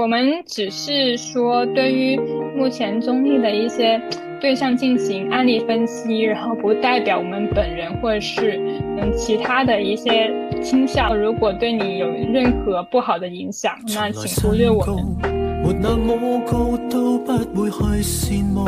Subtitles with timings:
[0.00, 2.18] 我们只是说对于
[2.56, 4.00] 目前综艺的一些
[4.40, 8.58] 对象进行案例分析，然后不代表我们本人或者是
[8.96, 10.32] 嗯其他的一些
[10.62, 11.14] 倾向。
[11.14, 14.96] 如果对你有任何不好的影响，那请忽略我们。
[15.62, 18.64] 没那么高都不会去羡慕，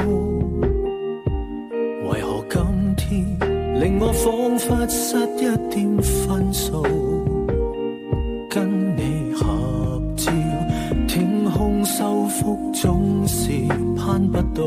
[2.11, 2.45] 为何
[2.95, 7.12] 今天令我仿佛失一点分数？
[11.85, 13.51] 修复总是
[13.97, 14.63] 攀不到，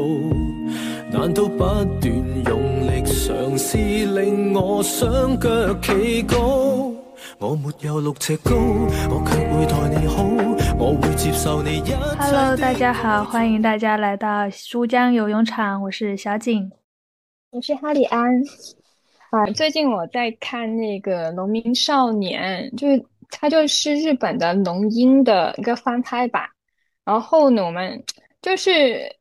[1.11, 2.11] 难道不断
[2.45, 6.91] 用力尝试令我双脚企高？
[7.39, 8.51] 我没有六尺高，
[9.09, 10.23] 我却会待你好。
[10.77, 15.81] 我會接受你一 Hello，大家好，欢迎大家来到珠江游泳场。
[15.81, 16.69] 我是小景，
[17.51, 18.41] 我是哈里安。
[19.31, 26.43] 啊，最近我在看那个《农民少年》，就是它就是日本的龙樱的一个翻拍版。
[27.05, 28.03] 然后呢，我们
[28.41, 29.15] 就是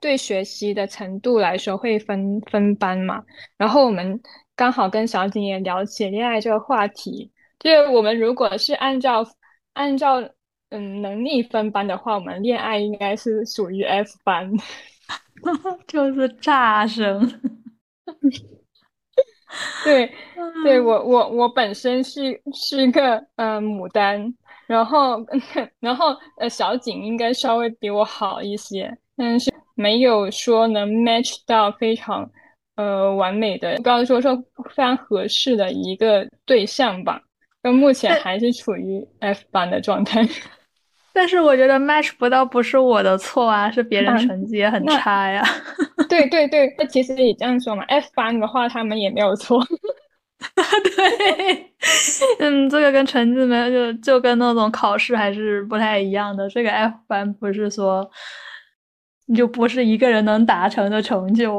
[0.00, 3.24] 对学习的程度来说会分分班嘛。
[3.56, 4.20] 然后我们
[4.54, 9.26] 刚好跟小景也聊起恋爱这个话题，就是我们如果是按照
[9.72, 10.22] 按照。
[10.70, 14.50] 嗯，能力分班的话，我们恋爱应该是属于 F 班，
[15.86, 17.20] 就是炸声。
[19.84, 20.10] 对，
[20.64, 24.34] 对我我我本身是是个呃牡丹，
[24.66, 25.24] 然后
[25.80, 32.28] 然后呃小景应该稍微比我好一些，但是没有说能 match 到非常
[32.76, 34.36] 呃完美的，不要说说
[34.70, 37.20] 非常合适的一个对象吧。
[37.62, 40.22] 就目前还是处于 F 班的状态。
[41.14, 45.42] 但是我觉得 match 不到不是我的错啊，是别人成绩也很差呀。
[46.08, 47.84] 对对对，那其实也这样说嘛。
[47.84, 49.64] F 班的话，他们也没有错。
[50.96, 51.72] 对，
[52.40, 56.48] 嗯，这个跟成绩没有，就就跟那种考试还是不太一样的。
[56.48, 58.08] 这个 F 班不是说
[59.26, 61.58] 你就不是一个人能达成的成就。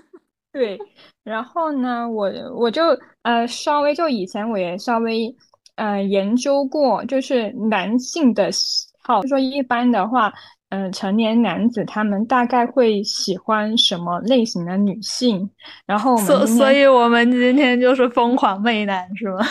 [0.52, 0.78] 对，
[1.24, 2.82] 然后呢，我我就
[3.22, 5.34] 呃稍微就以前我也稍微
[5.76, 8.86] 呃研究过，就是男性的喜。
[9.02, 10.32] 好，就说一般的话，
[10.70, 15.48] 嗯，成年男子他们大概会喜欢什么类型的女性？
[15.86, 19.46] 然后，所所以，我们今天就是疯狂媚男，是吗？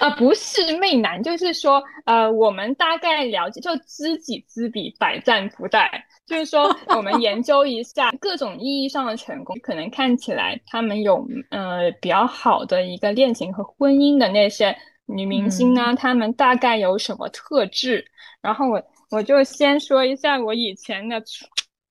[0.00, 5.86] 啊， 不是媚男，就是说，呃，我们大概了解，就知己知彼，百战不殆。
[6.26, 14.74] 就是说，我们研究一下各种意义上的成功，可能看起来他们有呃比较好的一个恋情和婚姻的那些。
[15.06, 18.02] 女明星呢，她们大概有什么特质？
[18.40, 21.22] 然后我我就先说一下我以前的，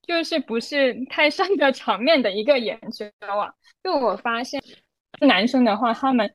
[0.05, 3.53] 就是不是太上的场面的一个研究啊。
[3.83, 4.61] 就我发现，
[5.21, 6.29] 男生的话，他们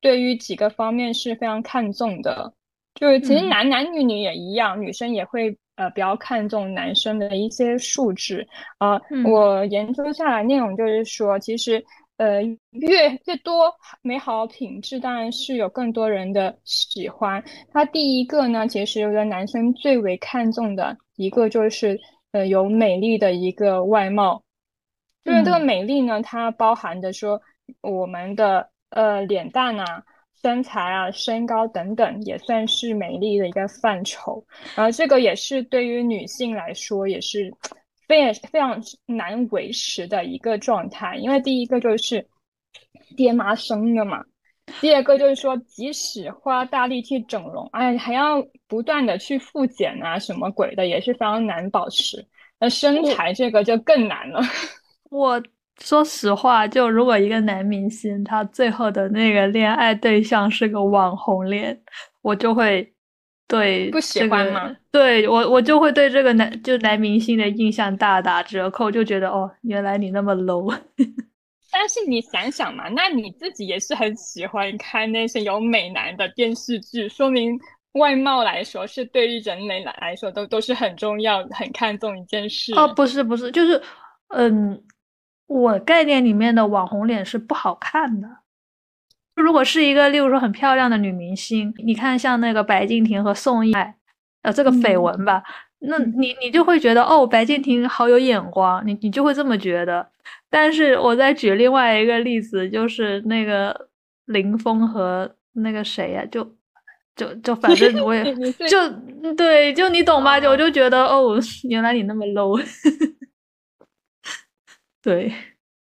[0.00, 2.52] 对于几个方面是非常看重的。
[2.96, 8.46] 就是其实男男女女也一样，女生也会呃比较看重男生的一些素质。
[8.78, 11.82] 呃，我研究下来内容就是说，其实。
[12.18, 12.40] 呃，
[12.70, 17.42] 越越多美好品质，当然是有更多人的喜欢。
[17.72, 21.98] 它第一个呢，其实有的男生最为看重的一个就是，
[22.30, 24.40] 呃，有美丽的一个外貌。
[25.24, 27.40] 就是这个美丽呢，它包含着说
[27.80, 30.04] 我们的呃脸蛋啊、
[30.42, 34.44] 身材啊、身高等等，也算是美丽的一个范畴。
[34.76, 37.52] 然后这个也是对于女性来说，也是。
[38.12, 42.28] 非非常难维持的一个状态，因为第一个就是
[43.16, 44.22] 爹妈生的嘛，
[44.82, 52.22] 第二个就是说，即使花大力气整容，哎，还要不断的去复检啊，什么鬼的，也是非常难保持。
[52.60, 54.42] 那身材这个就更难了。
[55.10, 55.42] 我
[55.80, 61.82] 说实话，就如果一个男明星他最后的那个恋爱对象是个网红脸，
[62.20, 62.92] 我就会。
[63.48, 64.74] 对，不喜欢吗？
[64.90, 70.74] 对我，我就会对这个男就男明星的印象大打折扣，就觉得哦，原来你那么 low。
[71.70, 77.58] 但是你想想嘛，那你自己也是很喜欢看那些有美男的电视剧，说明
[77.92, 82.74] 外貌来说是对于人类来来说都都是很重要、很看重一件事。
[82.74, 83.80] 哦，不是不是，就是
[84.28, 84.82] 嗯，
[85.46, 88.28] 我概念里面的网红脸是不好看的。
[89.34, 93.94] 如果是一个，例如说很漂亮的女明星，你看像那个白敬亭和宋轶，
[94.42, 95.42] 呃，这个绯闻吧，
[95.80, 100.06] 那你你就会觉得哦，白敬亭好有眼光，你你就会这么觉得。
[100.50, 103.88] 但是我再举另外一个例子，就是那个
[104.26, 106.44] 林峰和那个谁呀，就
[107.16, 108.22] 就就反正我也
[108.68, 110.38] 就对，就你懂吗？
[110.38, 111.38] 就我就觉得哦，
[111.70, 112.62] 原来你那么 low，
[115.02, 115.32] 对。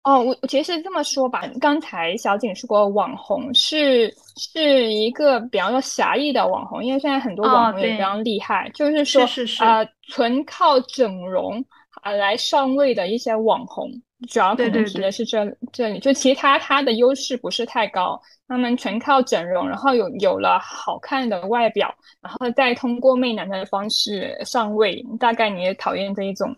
[0.09, 9.23] 哦，我其实这么说吧，刚才小景说过，网红是是一个比方说狭义的网红，因为现在很多网红也非常厉害，就是说
[9.63, 11.63] 啊，纯靠整容
[12.01, 13.87] 啊来上位的一些网红，
[14.27, 26.55] 主要可能指的是这这里，就其他他的优势不是太高，他们纯靠整容，然后有有了好看的外表，然后再通过媚男的方式上位，大概你也讨厌这一种。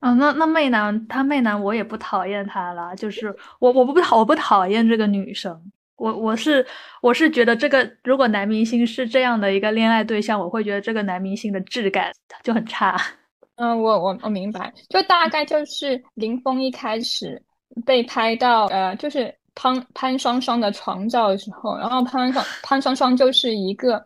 [0.00, 5.60] 啊，那那媚男他媚男我也不讨厌他了，就是我我不讨我不讨厌这个女生，
[5.96, 6.64] 我我是
[7.02, 12.12] 我是觉得这个如果男明星是这样的一个恋爱对象，我会觉得这个男明星的质感
[12.44, 12.96] 就很差。
[13.56, 17.42] 嗯，我我我明白，就大概就是林峰一开始
[17.84, 24.00] 被拍到呃，就是潘潘双双的床照的时候，然后潘双潘双双就是一个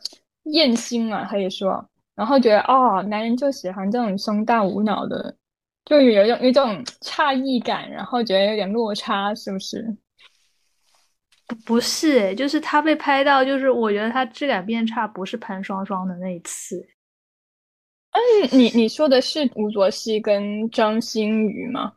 [0.44, 5.36] 艳星啊，可以说，然后觉得哦，男人就喜欢这种胸大无脑的。
[5.84, 9.96] 就有种有种诧异感，然后觉得有点落差，是不是？
[11.46, 16.88] 不不是，就是他被拍到，就是我觉得他质感变差，不是潘双双的那一次。
[18.12, 18.20] 嗯，
[18.52, 21.94] 你你说的是吴卓羲跟张馨予吗？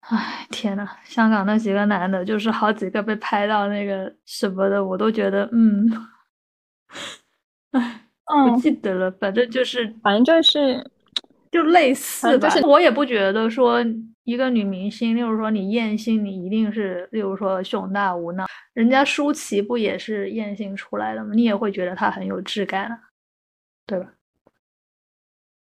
[0.00, 5.90] 哎，天呐，香港那几个男的，就是好几个被拍到那个什么的，我都觉得，嗯，
[7.72, 8.02] 哎，
[8.50, 10.90] 不记得了，反正就是，反正就是。
[11.50, 13.84] 就类似吧，我也不觉得说
[14.24, 21.30] 一个女明星，例如说你艳星，你一定是，例如说胸大无脑，人家舒淇不也是艳星出来的吗？
[21.34, 22.98] 你也会觉得她很有质感啊，
[23.86, 24.12] 对吧？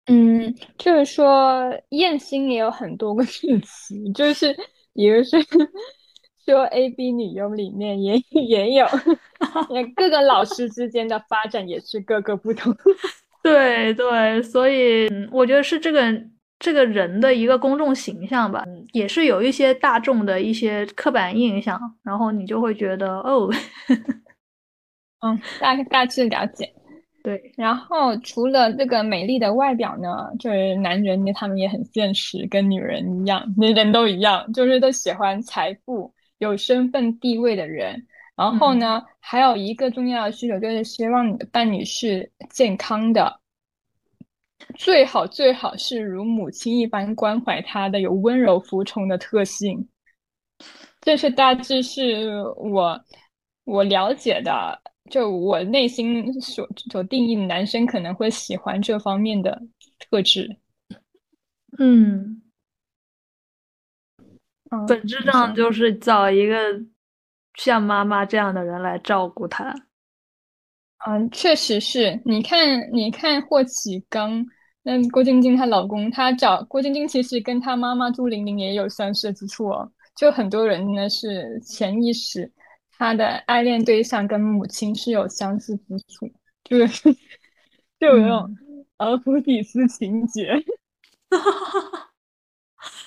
[0.08, 4.56] 嗯，就是说艳星也有很多个语词，就是
[4.94, 5.40] 比如说
[6.46, 8.16] 说 A B 女优里面也
[8.48, 8.86] 也有，
[9.96, 12.72] 各个老师之间的发展也是各个不同。
[13.46, 16.02] 对对，所以我觉得是这个
[16.58, 23.48] 这个人的一个公众形象吧，也是有一些大众的一些刻板印象，然后你就会觉得哦，
[25.22, 26.74] 嗯，大大致了解。
[27.24, 38.08] 对，然后除了这个美丽的外表呢，就是男人呢，他们也很现实，跟女人一样，人人都一样，就是都喜欢财富、有身份地位的人。
[38.36, 43.40] 然后呢，还有一个重要的需求就是希望你的伴侣是健康的，
[44.76, 49.88] 最好最好是如母亲一般关怀他的，有温柔服从的特性。
[51.00, 53.00] 这是大致是我
[53.64, 59.62] 我了解的，就我内心所所定义的男生可能会喜欢这方面的
[59.98, 60.58] 特质。
[61.78, 62.42] 嗯，
[64.86, 66.84] 本质上就是找一个。
[67.58, 69.74] 像妈妈这样的人来照顾他，
[71.08, 72.20] 嗯，确实是。
[72.26, 74.46] 你看，你看霍启刚，
[74.84, 79.92] 那郭晶晶她老公，他找郭晶晶，其实跟他妈妈朱玲玲也有相似之处哦。
[80.16, 82.52] 就很多人呢是潜意识，
[82.98, 86.30] 他的爱恋对象跟母亲是有相似之处，
[86.64, 87.14] 就是
[88.00, 88.58] 就有那种
[88.98, 90.50] 尔弗迪斯情节。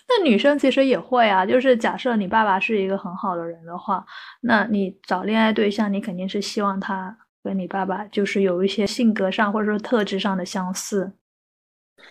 [0.09, 4.05] 那女生其实也会啊，就是假设你爸爸是一个很好的人的话，
[4.41, 11.13] 那你找恋爱对象，你肯定是希望他跟你爸爸就是有一些性格上或者说特质上的相似。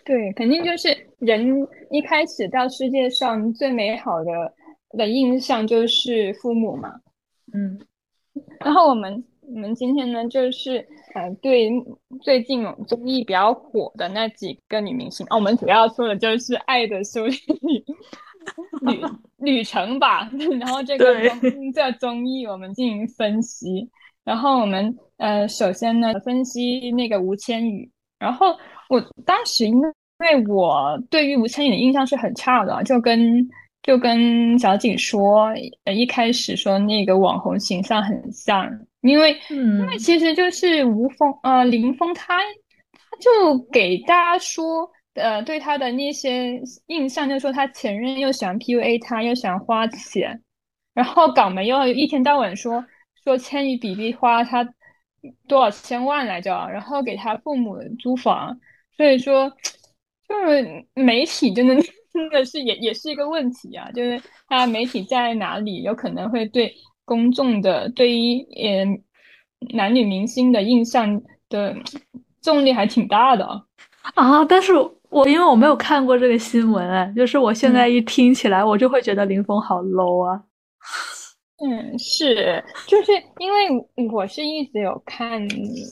[0.06, 0.90] 对，肯定就是
[1.20, 4.54] 人一开始到世界上最美好的
[4.98, 6.94] 的印象就是父母嘛。
[7.54, 7.80] 嗯，
[8.60, 9.24] 然后我们。
[9.54, 10.86] 我们今天呢，就是
[11.16, 11.72] 呃，对
[12.22, 17.34] 最近综艺比较火的那几个女明星哦，我们主要说的就是《爱的修旅
[18.82, 19.02] 旅
[19.38, 20.30] 旅程》吧。
[20.60, 21.06] 然后这个
[21.74, 23.90] 这综艺我们进行分析。
[24.26, 27.90] 然后我们呃，首先呢，分析那个吴千语。
[28.20, 28.48] 然后
[28.90, 33.50] 我当时因为我对于吴千语的印象是很差的，就跟
[33.82, 35.54] 就跟小景说，
[35.86, 38.70] 呃，一开始说那个网红形象很像。
[39.08, 42.38] 因为，因为其实就是吴峰，呃，林峰他，
[42.92, 50.42] 他就给大家说，呃，对他的那些印象，就是说他前任又喜欢 PUA 他，又喜欢花钱，
[50.94, 52.84] 然后港媒又一天到晚说
[53.24, 54.68] 说千与比比花他
[55.48, 58.60] 多少千万来着，然后给他父母租房，
[58.96, 59.50] 所以说，
[60.28, 61.76] 就是媒体真的
[62.12, 66.74] 真的是也也是一个问题啊，就是他媒体在哪里，有可能会对。
[67.08, 69.02] 公众的对于嗯
[69.74, 71.74] 男女明星的印象的
[72.42, 73.46] 重力还挺大的
[74.14, 74.44] 啊！
[74.44, 74.74] 但是
[75.10, 80.44] 我因为我没有看过这个新闻，哎，就是我现在一听起来，我就会觉得林峰好 low 啊。
[81.64, 83.70] 嗯，是，就是因为
[84.12, 85.42] 我是一直有看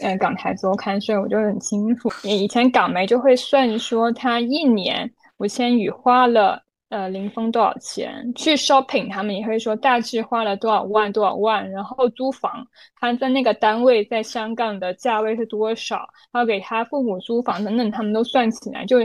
[0.04, 6.65] 呃港台周刊，所以我就很清楚，以前港媒就会算说他一年吴千语花了。
[6.96, 12.66] 呃林峰多少钱，去 shopping 他们也会说大致花了多少万多少万，然后租房
[13.00, 15.98] 他在那个单位在香港的价位是多少，
[16.32, 18.98] 然后给他父母租房等等，他们都算起来就。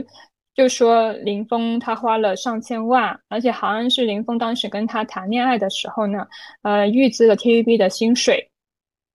[0.53, 6.27] 就说林峰他花了上千万，而且好像是林峰当时跟他谈恋爱的时候呢，
[6.63, 8.51] 呃，预支了 TVB 的薪水，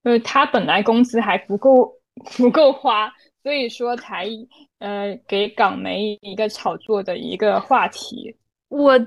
[0.03, 1.93] 就是他本来工资还不够
[2.37, 3.11] 不够花，
[3.43, 4.27] 所以说才
[4.79, 8.35] 呃给港媒一个炒作的一个话题。
[8.69, 8.97] 我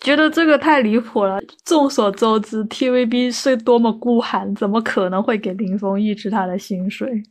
[0.00, 1.40] 觉得这个太离谱了。
[1.64, 7.22] 众所周知，TVB 是多么孤寒，怎么可能会给林峰预支他的薪水？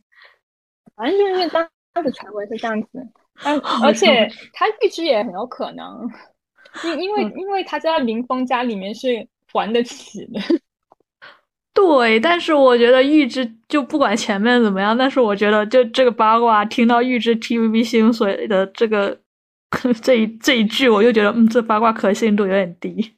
[0.94, 2.88] 反正就是当当时传闻是这样子。
[3.44, 5.86] 而 而且他预支也很有可能，
[6.84, 10.40] 因因为因为他在林峰家里面是还得起的。
[11.72, 19.16] 对，但是我觉得预支就不管前面怎么样，但是我觉得就这个八卦，听到预支 TVB 薪水的这个
[20.02, 23.16] 这一这一句，我就觉得嗯，这八卦可信度有点低。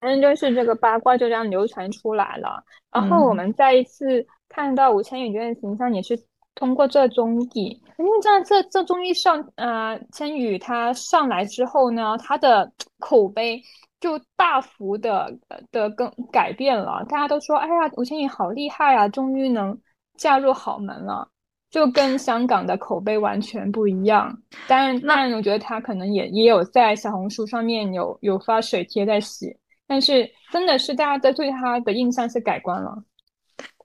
[0.00, 2.62] 反正就是这个八卦就这样流传出来了，
[2.92, 6.18] 然后我们再一次看到吴千语这个形象也是。
[6.54, 13.62] 通过这综艺，因为这样这这综艺上，呃，千羽他上来之后呢，他的口碑
[14.00, 15.32] 就大幅的
[15.70, 17.04] 的更改变了。
[17.08, 19.80] 大家都说，哎呀，吴千语好厉害啊，终于能
[20.16, 21.28] 嫁入豪门了，
[21.70, 24.36] 就跟香港的口碑完全不一样。
[24.66, 29.56] 当然，那我觉得他可能也也有在小红书上面有有发水贴在洗，
[29.86, 32.92] 但是真的是大家在对他的印象是改观了。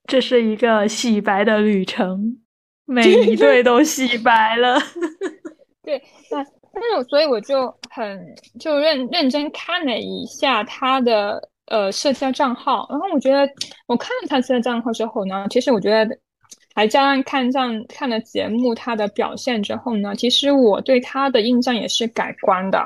[0.06, 2.40] 这是一个洗白的旅程。
[2.86, 4.78] 每一对都洗白了，
[5.84, 13.50] 对，那那我所以我就很就认认真看了一下他的呃社交账号，然后我觉得
[13.88, 16.20] 我看了他社交账号之后呢，其实我觉得
[16.74, 22.84] 还加上看上看了节目他的表现之后呢，其实我对他的印象也是改观的。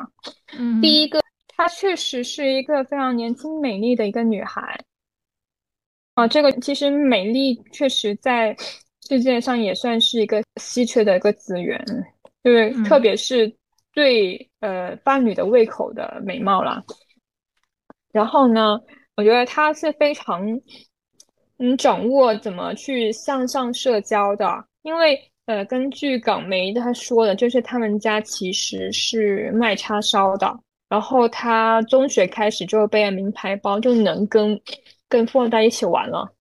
[0.58, 4.79] 嗯，第一个，她确实是一个非常年轻美丽的一个女孩。
[6.15, 8.56] 啊，这个其实美丽确实在。
[9.10, 11.82] 世界上也算是一个稀缺的一个资源，
[12.44, 13.56] 就是特别是
[13.94, 16.84] 对呃伴侣的胃口的美貌啦。
[18.12, 18.77] 然后呢，
[19.15, 20.46] 我觉得她是非常
[21.58, 34.60] 你掌握怎么去向上社交的，因为呃根据港媒他说的，就是他们家其实是卖叉烧的，然后他中学开始就背名牌包，就能跟
[35.10, 36.34] 跟富二代一起玩了。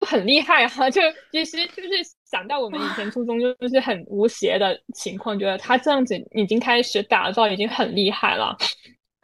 [0.00, 1.00] 很厉害哈，就
[1.32, 1.88] 其实就是
[2.30, 8.56] 想到我们以前初中就是很无邪的情况，觉得他这样子已经开始打造，已经很厉害了。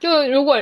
[0.03, 0.57] 就如果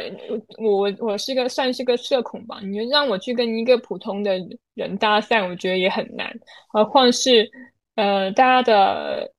[0.59, 4.39] 我我是个算是个社恐吧，你就让我去跟一个普通的
[4.75, 6.31] 人搭讪，我觉得也很难。
[6.69, 7.51] 何况是
[7.95, 9.33] 呃大家的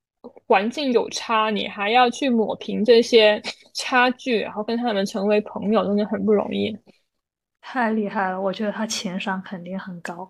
[0.48, 3.40] 环境有差，你还要去抹平这些
[3.74, 6.76] 差距，然后跟他们成为朋友，真的很不容易。
[7.60, 10.28] 太厉害了，我觉得他情商肯定很高。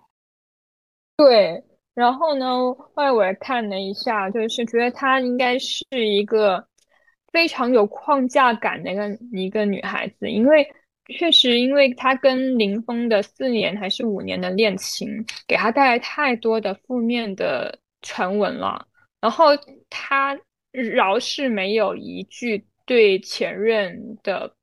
[1.16, 1.64] 对，
[1.94, 6.62] 然后呢，后来我也看了一下，就是觉得他应该是一个
[7.32, 10.64] 非常有框架感的一个一个女孩子，因为
[11.08, 18.86] 确实，因为她跟林峰的四年还是五年的恋情，给她带来太多的负面的传闻了，
[19.20, 19.46] 然后
[19.90, 20.38] 她
[20.70, 24.54] 饶是没有一句对前任的。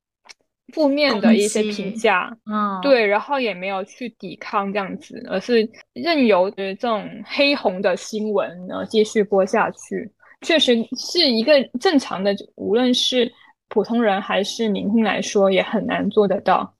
[0.72, 10.08] 负面的一些评价，嗯，对，然后也没有去抵抗这样子，而是任由这种黑红的新闻呢继续播下去，
[10.42, 13.32] 确实是一个正常的，无论是
[13.68, 16.74] 普通人还是明星来说，也很难做得到。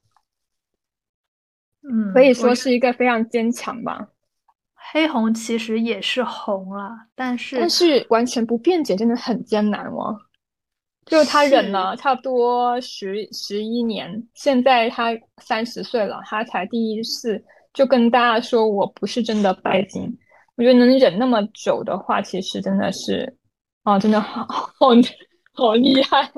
[1.83, 4.09] 嗯，可以说是一个非常坚强吧。
[4.93, 10.19] 黑红其实也是红了，但是但是完全不辩解，真的很艰难哦。
[11.07, 20.19] 就他忍了差不多十十一年，现在他三十岁了，他才第一次就跟大家说我不是真的拜金。
[20.57, 23.35] 我觉得能忍那么久的话，其实真的是，
[23.85, 24.89] 啊，真的好 好
[25.55, 26.31] 好厉害。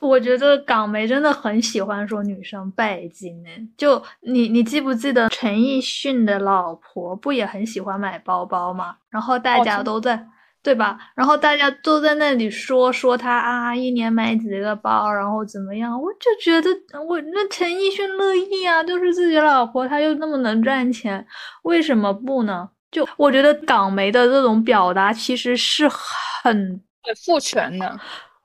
[0.00, 3.48] 我觉得港媒真的很喜欢说女生拜金呢。
[3.76, 8.96] 就你你记不记得陈奕迅的老婆不也很喜欢买包包吗？
[9.10, 10.28] 然后大家都在。
[10.64, 10.96] 对吧？
[11.16, 16.00] 然后大家都在那里说说他啊，一年买几个包，然后怎么样？
[16.00, 16.70] 我就觉得
[17.04, 21.26] 我那陈奕迅乐意啊，就是自己老婆，他又那么能赚钱，
[21.64, 22.68] 为什么不呢？
[22.92, 27.98] 就我觉得港媒的这种表达其实是很很父权的，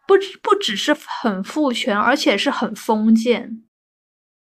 [0.07, 3.61] 不不只是很父权，而且是很封建。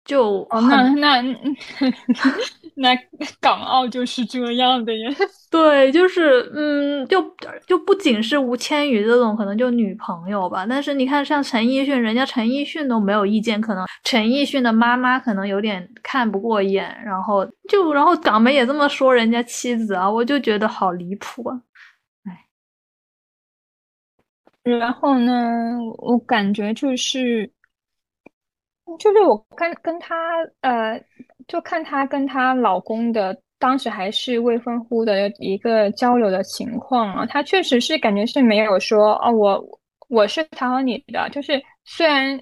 [0.04, 1.22] 就哦，那那
[2.76, 2.96] 那
[3.40, 5.10] 港澳就是这样的呀。
[5.52, 7.22] 对，就是嗯，就
[7.68, 10.66] 就不仅是吴千语这种，可能就女朋友吧。
[10.68, 21.62] 但是你看，像陈奕迅，人家陈奕迅都没有意见，可能陈奕迅的妈妈可能有点看不过眼，然后就然后港媒也这么说人家妻子啊，我就觉得好离谱啊。
[22.26, 22.48] 哎，
[24.64, 27.52] 然后呢，我感觉就是。
[29.00, 30.14] 就是我跟跟他
[30.60, 31.02] 呃，
[31.52, 42.40] 就看她跟她老公的当时还是未婚夫的一个交流的情况啊，她确实是感觉是没有说哦，我我是讨好你的，就是虽然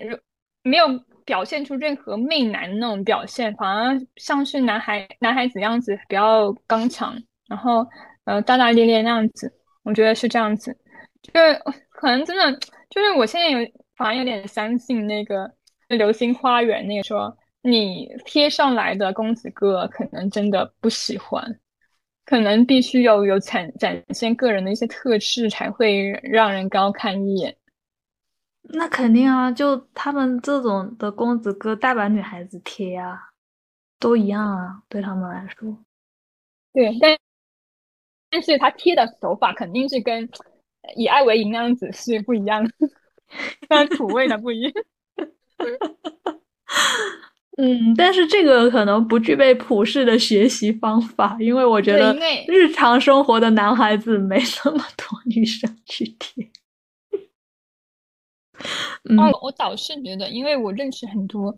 [0.62, 0.86] 没有
[1.26, 7.16] 表现出任何媚男那种表现，反而像是男孩男孩子样子比较刚强，
[7.48, 7.84] 然后
[8.26, 9.52] 呃大大咧咧那样子，
[9.84, 10.72] 我觉得是这样子，
[11.24, 12.60] 就是可能真的
[12.92, 15.52] 就是我现在有反而有点相信那个。
[15.90, 21.60] 流星花园那个说，你贴上来的公子哥可能真的不喜欢，
[22.26, 27.56] 可能必须要有展展现个人的一些特质，才会让人高看一眼。
[28.62, 33.20] 那肯定啊，就他们这种的公子哥，大把女孩子贴啊，
[34.00, 35.78] 都一样啊，对他们来说。
[36.72, 37.18] 对，但
[38.30, 40.30] 但是他贴的手法肯定是跟
[40.96, 42.72] 以爱为营那样子是不一样的，
[43.68, 44.74] 但土味的不一样。
[47.62, 52.16] 嗯，但是这个可能不具备普世的学习方法，因为我觉得
[52.48, 56.50] 日常生活的男孩子没那么多女生去贴。
[59.18, 61.54] 哦，我倒是觉得，因为我认识很多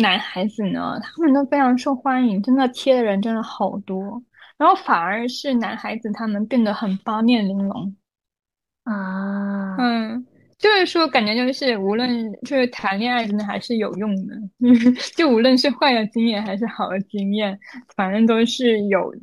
[0.00, 4.22] 男孩子呢，他们都非常受欢迎，真的贴的人真的好多，
[4.58, 7.96] 然后反而是男孩子他们变得很八面玲珑
[8.84, 10.26] 啊，嗯。
[10.58, 14.34] 就是说，感觉就是无论就是谈恋爱，真的还是有用的。
[15.14, 17.58] 就无论是坏的经验还是好的经验，
[17.94, 19.14] 反正都是有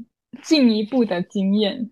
[0.44, 1.90] 进一步的经验。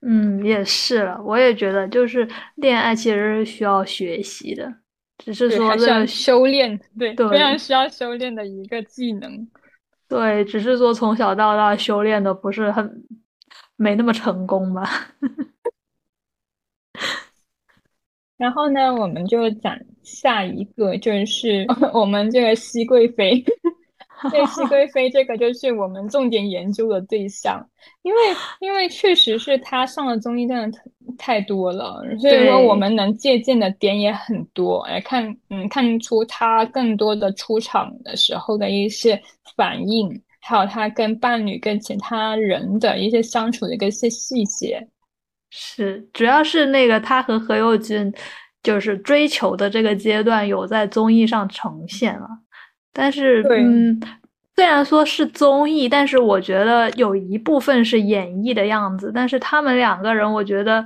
[0.00, 1.20] 嗯，也是了。
[1.22, 4.72] 我也觉得，就是恋爱其实是需要学习的，
[5.18, 9.46] 只是说需要修炼，对，非常需要修炼的一个技能。
[10.08, 13.04] 对，只是说从小到大修炼的不是很
[13.76, 14.88] 没那么成功吧。
[18.38, 23.44] 然后呢，我们就讲下一个，就是 我们这个熹贵妃。
[24.32, 27.64] 对，熹贵妃这个就是我们重点研究的对象，
[28.02, 28.20] 因为
[28.58, 30.78] 因为确实是她上的综艺真的
[31.16, 34.84] 太多了，所以说我们能借鉴的点也很多。
[34.88, 39.20] 来看，嗯，看出她更多的出场的时候的一些
[39.54, 44.84] 反应，还有她跟伴侣、跟其他人的一些相处的一些细节。
[45.50, 48.12] 是，主要是那个他和何猷君
[48.62, 52.28] 就是追求的这个阶段有在综艺上呈现了，
[52.92, 54.00] 但是嗯，
[54.56, 60.84] 虽然说是综艺，但是我觉得有一部分是演绎的样子，但是他们两个人我觉得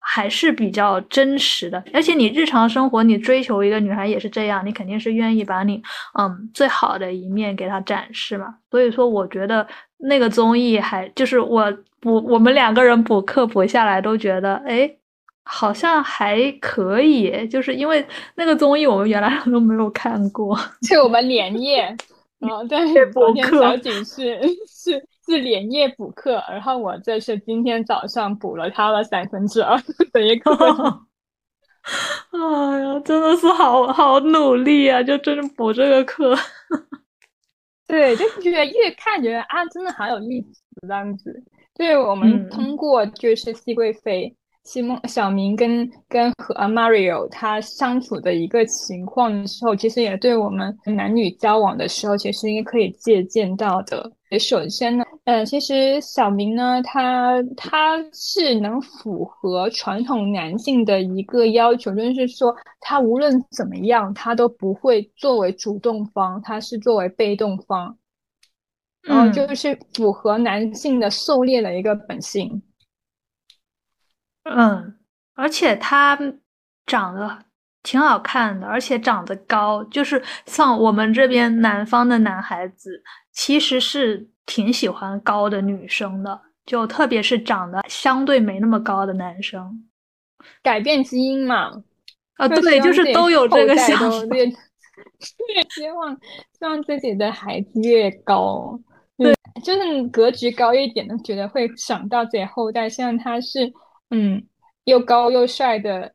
[0.00, 5.80] 还是比较真实的，而且你日常生活你追求一个女孩也是这样，你肯定是愿意把你
[6.18, 9.66] 嗯最好的一面给她展示嘛，所以说我觉得
[9.98, 11.72] 那个综艺还就是我。
[12.02, 14.90] 补我们两个人补课补下来都觉得，哎，
[15.44, 18.02] 好像还可以，就是因为
[18.36, 20.58] 那个综艺我们原来都没有看过，
[20.88, 21.94] 就我们连夜，
[22.40, 29.80] 嗯， 对，补课小景是 是是连夜补课，然后我这是今天早上补了他的三分之二
[30.12, 30.50] 的一个，
[32.32, 36.34] 哎呀，真的是好好努力啊，就真的补这个课，
[37.86, 41.42] 对，就觉得越看觉得啊，真的好有意思这样子。
[41.74, 54.12] 对我们通过就是熹贵妃、西梦小明跟跟和 Mario 他相处的一个情况的时候，其实也对我们男女交往的时候，其实应该可以借鉴到的。
[54.38, 67.96] 首先呢，呃，其实小明呢，他他是能符合传统男性的一个要求，就是说他无论怎么样，他都不会作为主动方，他是作为被动方。
[69.02, 72.62] 然后就是符合男性的狩猎的一个本性，
[74.42, 74.98] 嗯，
[75.32, 76.18] 而且他
[76.84, 77.46] 长得
[77.82, 89.88] 挺好看的，而且长得高，就是像我们这边南方的男孩子，其实是挺喜欢高的女生的，就特别是长得相对没那么高的男生，
[90.62, 91.70] 改变基因嘛，
[92.34, 96.14] 啊，对，就是都有这个想法， 越希望
[96.58, 98.78] 希望自己的孩子越高。
[99.16, 103.70] 对就是格局高一点的，觉得会想到自己后代，像他是，
[104.08, 104.42] 嗯，
[104.84, 106.14] 又高又帅的，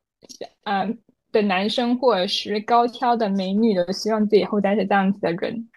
[0.64, 0.88] 呃
[1.36, 5.68] 的男生，或者是高挑的美女的，希望自己后代是这样子的人。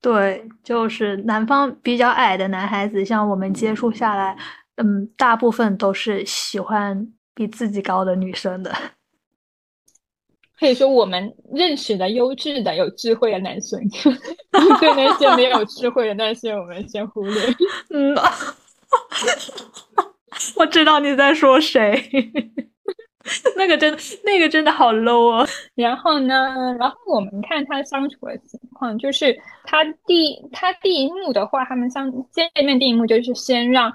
[0.00, 4.36] 对，就是南方比较矮的男孩子，像我们接触下来，
[4.76, 8.72] 嗯，大部分都是喜欢比自己高的女生的。
[10.60, 13.80] 可以说，我们认识的优质的、有智慧的男生，
[14.80, 17.42] 对那些没有智慧的那些，我们先忽略。
[17.90, 18.16] 嗯，
[20.56, 22.10] 我知道你在说谁。
[23.56, 25.46] 那个真，那个真的好 low 哦！
[25.74, 33.92] 然后呢，然后我们看他相处的情况，就是他第他第一幕的话，他们相见面第一幕就是先让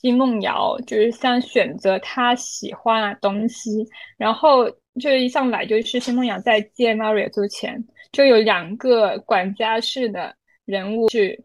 [0.00, 3.84] 奚梦瑶就是像选择他喜欢的东西，
[4.18, 11.42] 然后就一上来就是奚梦瑶在见 Maria 之前，就有两个管家式的人物去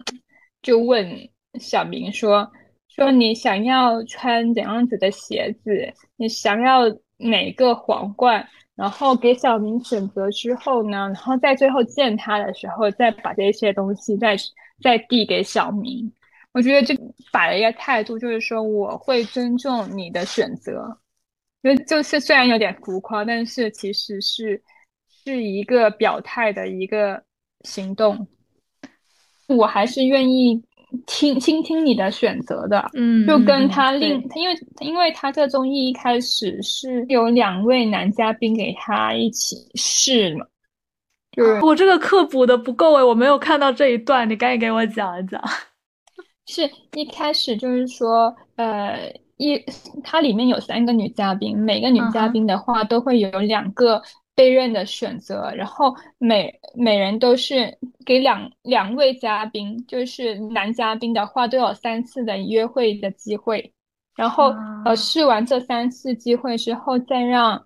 [0.61, 2.51] 就问小明说
[2.89, 6.83] 说你想要穿怎样子的鞋子，你想要。
[7.23, 14.35] 哪个皇冠，然后给小明选择之后呢，然后在最后见他的时候，再把这些东西再
[14.81, 16.11] 再递给小明。
[16.51, 16.93] 我觉得这
[17.31, 20.99] 摆了一个态度，就是说我会尊重你的选择，
[21.63, 24.61] 就就是虽然有点浮夸，但是其实是
[25.23, 27.23] 是一个表态的一个
[27.61, 28.27] 行动，
[29.47, 30.63] 我还是愿意。
[31.05, 40.45] 听倾听你的选择的，嗯，就跟他另，因为因为他这综艺一开始是有两位男嘉宾给他一起试嘛，
[41.31, 45.41] 就是我这个课补的不够哎，我没有看到这一段，你赶紧给我讲一讲。
[46.45, 49.61] 是一开始就是说，呃，一
[50.03, 54.01] 它里面有三个女嘉宾，每个女嘉宾的话都会有两个。
[54.35, 63.73] 被认的选择，然后每每人都是给两两位嘉宾，就是男嘉宾的话都有三次的约会的机会，
[64.15, 64.53] 然后
[64.85, 67.63] 呃试完这三次机会之后，再让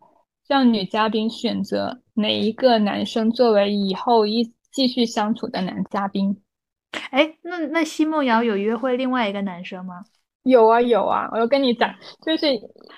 [0.47, 6.41] 让女嘉宾选择哪一个男生作为以后一继续相处的男嘉宾。
[7.11, 10.03] 哎，那那奚梦瑶有约会另外一个男生吗？
[10.47, 11.93] 有啊有啊，我要跟你讲，
[12.25, 12.47] 就是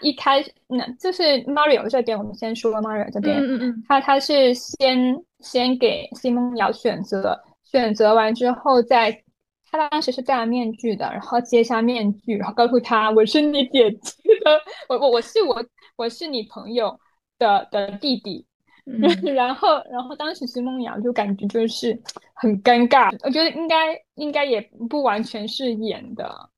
[0.01, 9.23] 一开始，那就是 Mario 这边，我们先说 Mario 这边，嗯嗯嗯，他他是先先给奚梦瑶选择，选择完之后，再
[9.71, 14.11] 他当时是戴了面具的，然后揭下面具，然后告诉他我是你姐姐
[14.45, 15.63] 的，我我我是我
[15.97, 16.99] 我是你朋友
[17.39, 18.45] 的的弟弟，
[19.33, 21.99] 然后然后当时奚梦瑶就感觉就是
[22.35, 26.49] 很尴尬，我觉得应该应该也不完全是演的。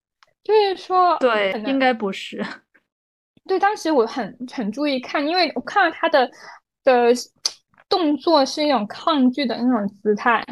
[0.43, 2.43] 就是说，对，应该不是。
[3.45, 6.29] 对，当时我很很注意看，因为我看到他的
[6.83, 7.11] 的
[7.89, 10.43] 动作是一种抗拒的那种姿态。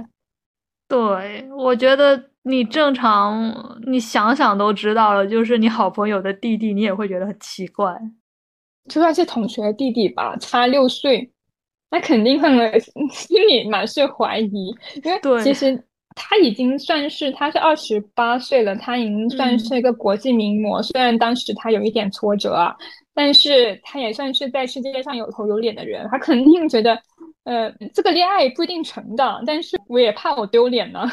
[0.88, 7.95] 对，我觉得你正常，你想想都知道了，就是你好朋友的弟弟，你也会觉得很奇怪。
[8.89, 11.32] 就算是同学的弟弟吧，差六岁，
[11.91, 12.47] 那肯定会
[13.13, 15.84] 心里满是怀疑，因为其实。
[16.21, 20.84] 他已经算是，他是二十八岁了，他已经算是一个国际名模。
[20.84, 22.75] 虽然当时他有一点挫折啊，
[23.15, 26.05] 但是他也算是在世界上有头有脸的人。
[26.12, 27.01] 他肯定觉得，
[27.45, 31.10] 呃，这个恋爱不一定成的，但是我也怕我丢脸呢。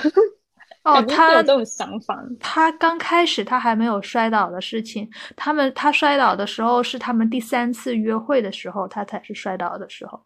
[0.83, 2.21] 哦， 他有这种想法。
[2.41, 10.21] 他刚开始他还没有摔倒的事情，他们他摔倒的时候是他们第三次约会的时候，他才是摔倒的时候。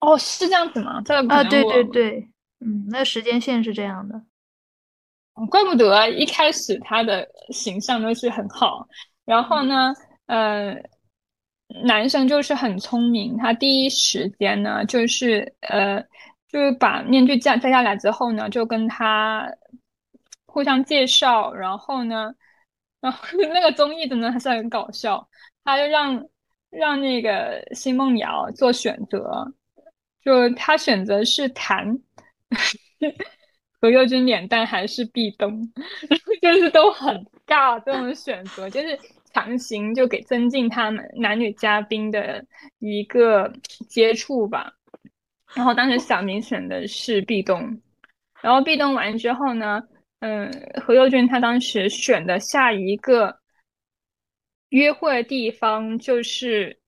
[0.00, 1.02] 哦，是这样子吗？
[1.04, 2.29] 这个啊，对对对。
[2.62, 4.22] 嗯，那时间线是这样的，
[5.48, 8.86] 怪不得一开始他的形象都是很好。
[9.24, 9.94] 然后呢，
[10.26, 10.76] 呃，
[11.84, 16.02] 男生就是很聪明，他第一时间呢，就是呃，
[16.48, 19.50] 就是把面具摘摘下来之后呢，就跟他
[20.44, 21.54] 互相介绍。
[21.54, 22.34] 然后呢，
[23.00, 25.26] 然后那个综艺真的还是很搞笑，
[25.64, 26.22] 他就让
[26.68, 29.50] 让那个奚梦瑶做选择，
[30.22, 31.98] 就他选择是谈。
[33.80, 35.72] 何猷君脸蛋还是壁咚，
[36.42, 37.82] 就是都很尬。
[37.84, 38.98] 这种选择就是
[39.32, 42.44] 强行就给增进他们男女嘉宾的
[42.78, 43.50] 一个
[43.88, 44.72] 接触吧。
[45.54, 47.80] 然后当时小明选的是壁咚，
[48.42, 49.82] 然后壁咚完之后呢，
[50.20, 50.50] 嗯，
[50.82, 53.38] 何猷君他当时选的下一个
[54.68, 56.78] 约会的地方就是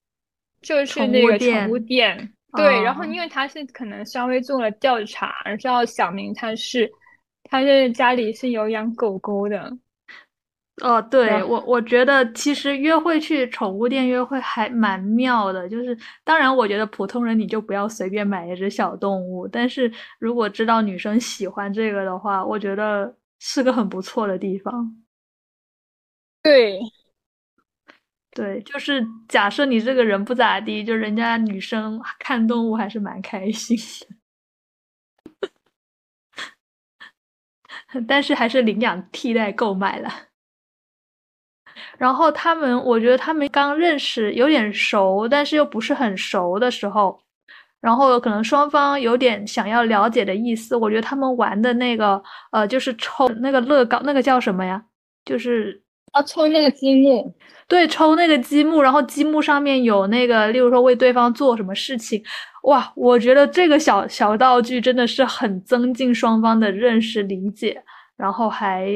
[0.61, 2.32] 就是那个宠物店。
[2.55, 6.91] 对，然后因为他是可能稍微做了调查，知道小明他是，
[7.43, 9.71] 他是家里是有养狗狗的。
[10.81, 24.95] 哦，对我我觉得其实约会去宠物店约会还蛮妙的，就是当然我觉得普通人你就不要随便买一只小动物，但是如果知道女生喜欢这个的话，我觉得是个很不错的地方。
[26.41, 26.79] 对。
[28.35, 34.15] 对，就是假设你这个人不咋地，就人家女生看动物还是蛮开心的。
[38.07, 40.09] 但是还是领养替代购买了。
[41.97, 47.19] 然后他们，我觉得他们刚认识有点熟，但是又不是很熟的时候，
[47.81, 50.75] 然后可能双方有点想要了解的意思。
[50.75, 54.83] 我觉得他们玩的那个，呃，就是抽那个乐高，那个叫什么呀？
[55.25, 55.81] 就是
[56.13, 57.33] 啊，抽那个积木。
[57.67, 62.21] 对，抽那个积木，然后积木上面有那个，例如说为对方做什么事情。
[62.63, 67.81] 哇，我觉得这个小小道具真的是很增进双方的认识理解，
[68.15, 68.87] 然后还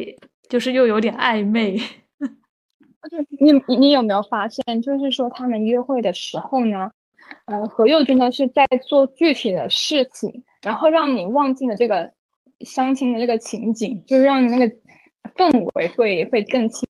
[0.47, 1.79] 就是又有点暧昧。
[3.39, 6.91] 你你你有没有发现，就是说他们约会的时候呢，
[7.45, 12.11] 呃，何佑真的是在做具体的事情，然后让你忘记了这个
[12.59, 14.75] 相亲的这个情景，就是让你那个
[15.35, 16.87] 氛围会会更轻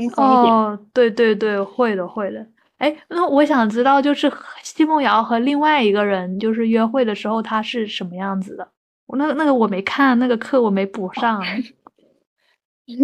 [0.00, 0.54] 轻松一点。
[0.54, 2.46] 哦，对对对，会的会的。
[2.78, 4.32] 哎，那我想知道，就是
[4.62, 8.66] 奚梦瑶和另外一个人就是约会的时候，他是什么样子的？
[9.06, 11.42] 我那个那个我没看，那个课我没补上。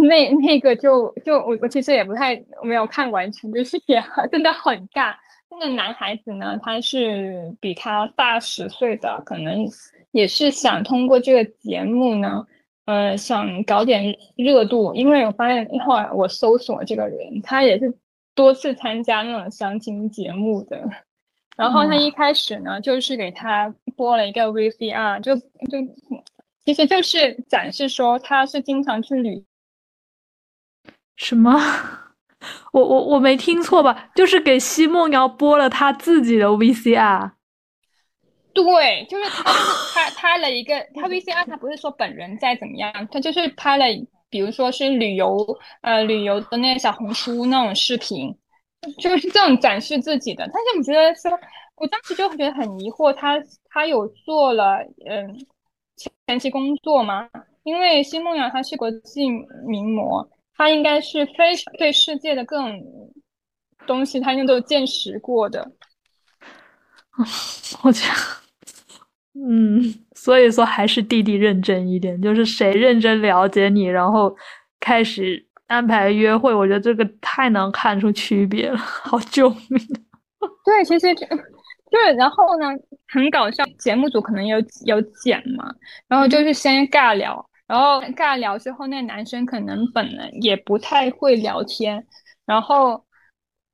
[0.09, 5.15] 那那个就就我我其实也不太没有看完全，就是 也真的很尬。
[5.49, 9.65] 那个男孩子呢，他是比他大十岁的，可能
[10.11, 12.45] 也是想通过这个节目呢，
[12.87, 14.95] 呃，想搞点热度。
[14.95, 17.93] 因为我发现后来我搜索这个人，他也是
[18.35, 20.89] 多次参加那种相亲节目的。
[21.57, 25.43] 然后他一开始呢，就是给他播了一个 VCR，就就
[26.65, 29.45] 其实就是展示说他是经常去旅。
[31.17, 31.59] 什么？
[32.73, 34.11] 我我我没听错吧？
[34.15, 37.31] 就是给奚梦瑶播了他自己的 VCR。
[38.57, 39.45] 对，就是他
[39.95, 43.85] 拍拍了一个他 VCR，他不是说本人在怎么样，他就是拍了，
[44.31, 45.47] 比如说是旅游
[45.83, 48.35] 呃旅游的那个小红书那种视频，
[48.99, 50.49] 就是这种展示自己的。
[50.51, 51.31] 但是我觉得说，
[51.77, 53.39] 我当时就觉得很疑惑，他
[53.69, 55.47] 他有做了嗯
[56.27, 57.29] 前期工作吗？
[57.63, 59.29] 因为奚梦瑶她是国际
[59.67, 60.27] 名模。
[60.59, 62.83] 她应该是非常对世界的各种
[63.87, 65.71] 东西，她应该都见识过的。
[67.83, 68.15] 我觉得，
[69.49, 69.83] 嗯，
[70.15, 74.35] 所以说还是弟弟认真一点，就是谁认真了解你，然后
[74.81, 78.77] 开始安排约会，我觉得这个太能看出区别了。
[78.81, 79.79] 好救命！
[80.65, 81.27] 对，其实就
[81.91, 82.69] 对，然后呢，
[83.09, 85.73] 很搞笑，节目组可能有有剪嘛，
[86.09, 87.45] 然后就是先尬聊。
[87.67, 92.07] 然后尬聊之后，那男生可能本人也不太会聊天，
[92.45, 93.05] 然后，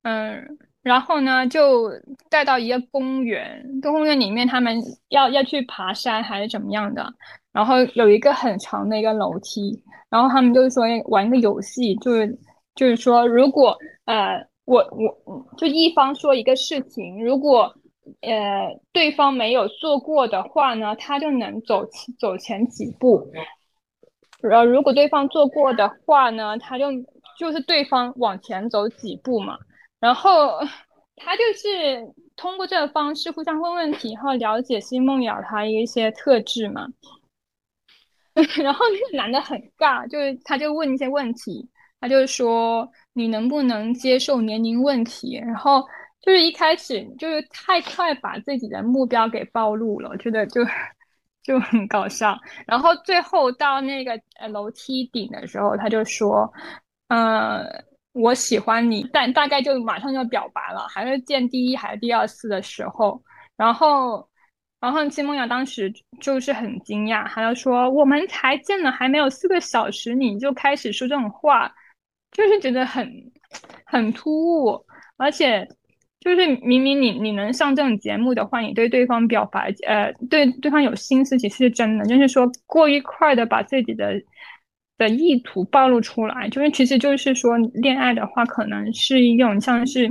[0.03, 1.91] 嗯，然后呢，就
[2.29, 4.77] 带到一个公园，公园里面他们
[5.09, 7.07] 要要去爬山还是怎么样的，
[7.53, 12.39] 然后有一个很长的一个楼梯，然后他们就是说玩一个游戏，就是
[12.75, 17.73] 就是说，如果呃我我就一方说一个事情，如果
[18.23, 21.87] 呃对方没有做过的话呢，他就能走
[22.19, 23.31] 走前几步。
[24.43, 26.87] 然后，如果对方做过的话呢，他就
[27.39, 29.57] 就是对方往前走几步嘛。
[30.03, 30.59] 然后
[31.17, 32.05] 他就是
[32.37, 36.87] 通过这个方式互相问问题，然后了解奚梦瑶她一些特质嘛。
[38.63, 41.67] 然后那个男的很尬，就是他就问一些问题，
[42.01, 45.39] 他就说你能不能接受年龄问题？
[45.39, 45.83] 然后
[46.21, 50.61] 就是一开始就是太快把自己的目标给暴露了，我觉得就。
[51.45, 52.39] 就很搞笑，
[52.69, 56.49] 然后最后到那个呃楼梯顶的时候，他就说
[57.11, 57.65] ：“呃，
[58.13, 63.23] 我喜欢你。”但大概就马上就表白了，还是见第一还是第二次的时候，
[63.57, 64.29] 然后，
[64.81, 71.73] 然后金梦瑶当时就是很惊讶，他就说：“我们才见了还没有四个小时，你就开始说这种话，
[72.33, 73.11] 就是觉得很
[73.85, 74.31] 很突
[74.65, 74.85] 兀，
[75.17, 75.67] 而且。”
[76.25, 82.05] 就是明明你你能上这种节目的话，你对对方表白，呃，对对方有心思，其实是真的。
[82.07, 84.13] 就是说过于快的把自己的
[85.03, 90.09] 的意图暴露出来，就是其实就是说恋爱的话，可能是一种像是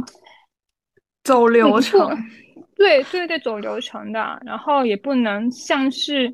[1.24, 2.10] 走流程，
[2.76, 6.30] 对对对，走流程的，然后也不能像是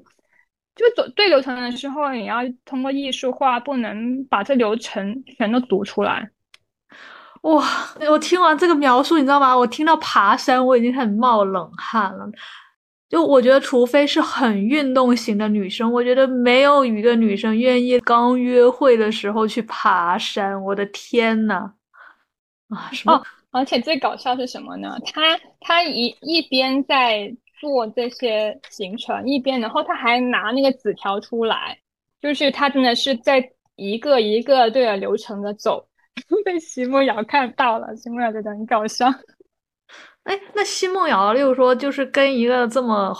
[0.76, 6.30] 就走对流程的时候，你要通过艺术化，不能把这流程全都读出来。
[7.43, 7.63] 哇！
[8.10, 9.56] 我听完这个描述，你知道吗？
[9.56, 12.30] 我听到爬山，我已经很冒冷汗了。
[13.10, 20.62] 就我觉得，除非是很运动型的女生，我觉得没有一个女生愿意刚约会的时候去爬山。
[20.63, 21.72] 我的天呐！
[22.70, 23.24] 啊，什么？
[23.52, 24.98] 而且最搞笑是什么呢？
[25.06, 31.78] 他他一一边在做这些行程，一边然后他还拿那个纸条出来，
[32.22, 35.88] 就是他真的是在一个一个对着流程的走。
[36.43, 39.08] 被奚梦瑶看到了，奚梦瑶觉得很搞笑。
[40.28, 43.13] 哎，那奚梦瑶，例如说，就是跟一个这么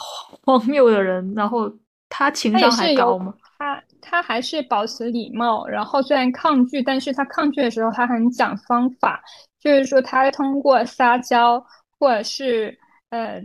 [0.44, 1.72] 荒谬的人，然后
[2.10, 3.34] 他情商还高吗？
[3.58, 9.22] 他他还是保持礼貌，然后虽然抗拒，但是他抗拒的时候他很讲方法，
[9.60, 11.66] 就是说他通过撒娇
[11.98, 12.78] 或者是
[13.12, 13.42] 呃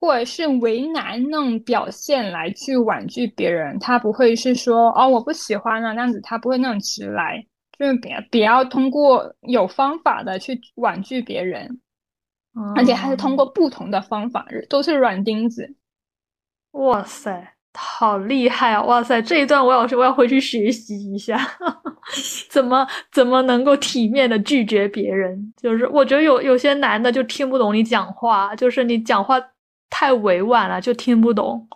[0.00, 7.40] 或者是为难那种表现来去婉拒别人，他不会是说哦我不喜欢了那样子，他不会那种直来，
[7.78, 11.80] 就是比比较通过有方法的去婉拒别人，
[12.74, 15.74] 而且还是通过不同的方法，都是软钉子。
[16.72, 17.52] 哇塞！
[17.78, 18.82] 好厉害啊！
[18.84, 21.38] 哇塞，这一段我要我要回去学习一下，
[22.50, 25.52] 怎么怎么能够体面的拒绝别人？
[25.60, 29.38] 就是我觉得有有些男的就听不懂你讲话，就是你讲话
[29.90, 31.68] 太委婉了，就听不懂。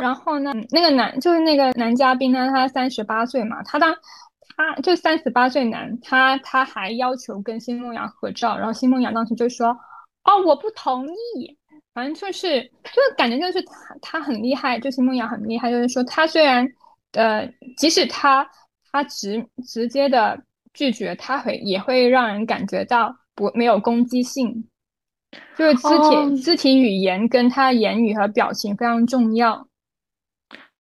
[0.00, 3.94] 然后呢，那个男就是那个男嘉宾呢，他三十八岁嘛，他当
[4.58, 9.68] 他就三十八岁男，他他还要求跟奚梦阳合照，然后奚梦阳当时就说
[10.26, 11.56] ：“哦，我不同意。”
[11.94, 15.70] 反正就是，就感觉就是他他很厉害，就是梦瑶很厉害。
[15.70, 16.68] 就是说，他虽然
[17.12, 18.48] 呃，即使他
[18.90, 20.40] 他直直接的
[20.74, 24.64] 拒绝，他会也会让人感觉到不没有攻击性，
[25.56, 29.68] 就是肢体肢体语言跟他言语和表情非常重要。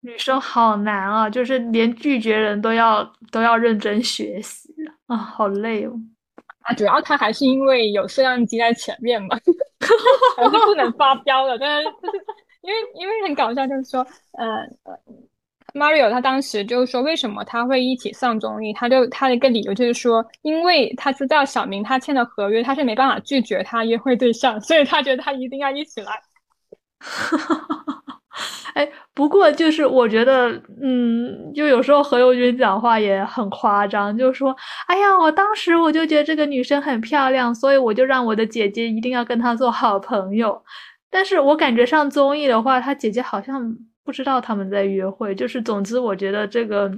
[0.03, 4.73] 女生好难啊，就是连拒绝人都要都要认真学习
[5.09, 5.93] 啊，好累哦。
[6.63, 9.37] 啊，主要他还是因为有摄像机在前面嘛，
[10.39, 11.59] 还是不能发飙的。
[11.59, 12.25] 但是就是
[12.63, 14.01] 因为因为很搞笑，就是说，
[14.33, 14.67] 呃
[15.75, 18.73] ，Mario 他当时就是说，为什么他会一起上综艺？
[18.73, 26.19] 他就他的一个理由就是说，因为他知道小明他签的合约，他是没办法拒绝他约会对象，所以他觉得他一定要一起来。
[28.75, 30.51] 哎，不过就是我觉得，
[30.83, 34.55] 嗯，就有时候何猷君讲话也很夸张，就说
[34.87, 40.63] ：“哎呀，我当时我就觉得这个女生很漂亮，所以我就让我的姐姐一定要跟她做好朋友。”
[41.09, 45.35] 但是我感觉上综艺的话，他姐姐好像不知道他们在约会。
[45.35, 46.93] 就是总之，我觉得这个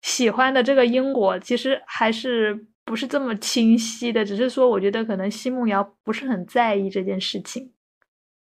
[0.00, 7.70] 喜欢的这个因果其实还是不是这么清晰的，只是说我觉得可能奚梦瑶不是很在意这件事情。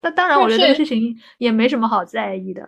[0.01, 2.67] 那当然，我觉得这个事情也没什么好在意的。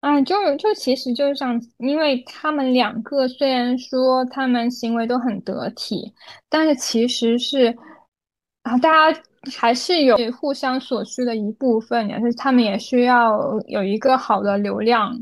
[0.00, 6.12] 嗯，就就其实就是像，因为他们两个虽然说他们行为都很得体，
[6.48, 7.76] 但是其实是
[8.62, 9.20] 啊，大家
[9.58, 15.18] 还是有互相所需的一部分，也是他们也需要有一个好的流量，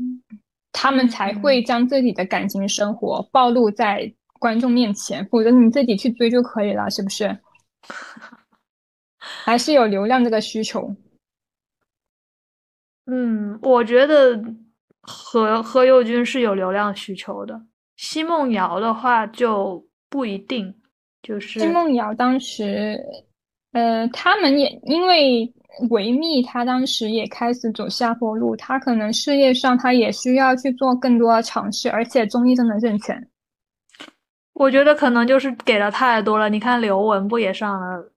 [0.71, 7.35] 他们才会将自己的感情生活暴露在观众面前，否则你自己去追就可以了，是不是？
[9.17, 10.95] 还是有流量这个需求。
[13.07, 14.39] 嗯，我觉得
[15.01, 17.61] 何何猷君是有流量需求的，
[17.97, 20.73] 奚梦瑶的话就不一定。
[21.21, 22.99] 就是奚梦瑶当时，
[23.71, 25.51] 呃，他们也因为
[25.89, 33.27] 维密，他当时也开始走下坡路，他可能事业上他也需要去做更多的尝试，而且综艺真的挣钱。
[34.53, 36.47] 我觉得可能就是给的太多了。
[36.49, 38.11] 你看刘雯不也上了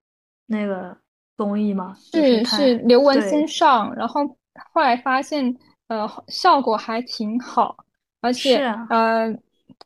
[0.46, 0.96] 那个
[1.37, 1.94] 综艺吗？
[2.12, 4.38] 是是，刘雯先上，然后。
[4.72, 5.56] 后来发现，
[5.88, 7.76] 呃，效果还挺好，
[8.20, 8.56] 而且，
[8.90, 9.34] 呃，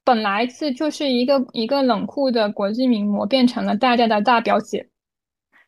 [0.05, 4.89] 本来是就是一个一个冷酷的国际名模，变成了大家的大表姐，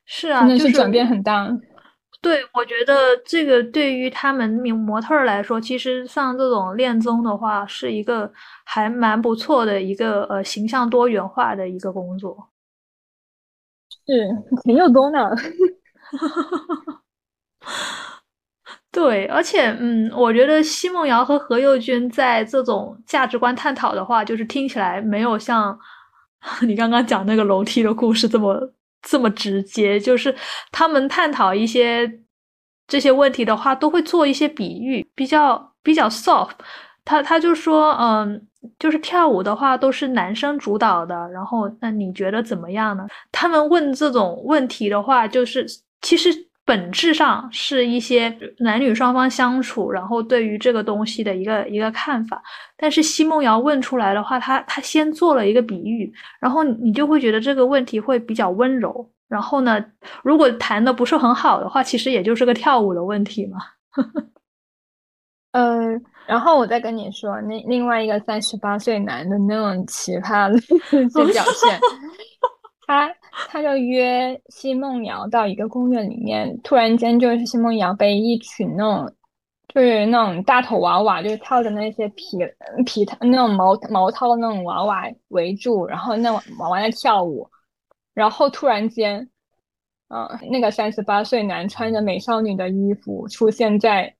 [0.04, 1.48] 是啊，真的是转变很大。
[2.20, 2.94] 对，我觉得
[3.26, 8.32] 这个对于他们名模特来说，其实像这种恋综的话，是一个
[8.64, 12.48] 还蛮不错的一个呃形象多元化的一个工作。
[14.06, 14.26] 是
[14.62, 15.36] 挺有功的。
[18.94, 25.76] 对，而且，嗯，我觉得奚梦瑶和何猷君在这种价值观探讨的话，就是听起来没有像
[26.62, 29.98] 你刚刚讲那个楼梯的故事这么这么直接。
[29.98, 30.32] 就是
[30.70, 32.08] 他们探讨一些
[32.86, 36.52] 这些问题的话，都会做一些比喻，比较比较 soft。
[37.04, 38.40] 他他就说，嗯，
[38.78, 43.04] 就是跳舞的话都是男生主导的，然后那你觉得怎么样呢？
[43.32, 45.66] 他们问这种问题的话，就是
[46.00, 46.30] 其实。
[46.64, 52.42] 本质上是一些男女双方相处，然后对于这个东西的一个一个看法。
[52.76, 59.10] 但是奚梦瑶问出来的话，他他先做了一个比喻，然后你就会觉得这个问题会比较温柔。
[59.28, 59.84] 然后呢，
[60.22, 63.58] 如果谈的不是很好的话，其实也就是个跳舞的问题嘛。
[65.52, 70.58] 嗯， 然后我再跟你说，那另外一个三十八岁男的那种奇葩的
[71.32, 71.78] 表现。
[72.86, 73.10] 他
[73.48, 79.14] 他就约奚梦瑶到一个公园里面，突然间就是奚梦瑶被一群那种
[79.68, 82.38] 就是那种大头娃娃，就是套着那些皮
[82.86, 87.48] 皮套那种毛毛套的那种娃娃围住，然后那娃娃在跳舞，
[88.14, 89.28] 然后突然间，
[90.08, 94.14] 嗯，那个三十八岁男穿着美少女的衣服出现在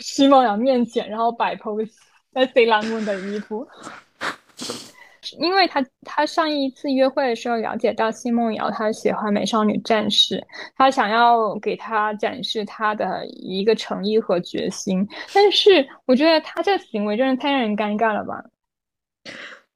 [0.00, 1.92] 奚梦瑶面前，然后摆 pose，
[2.32, 3.66] 在 C 朗姆的衣服。
[5.38, 10.44] 因为他他上一次约会的时候了解到奚梦瑶她喜欢美少女战士，
[10.76, 18.44] 他想要给她展示他的一个诚意和决心，但是我觉得他这行为真的太让人尴尬了吧？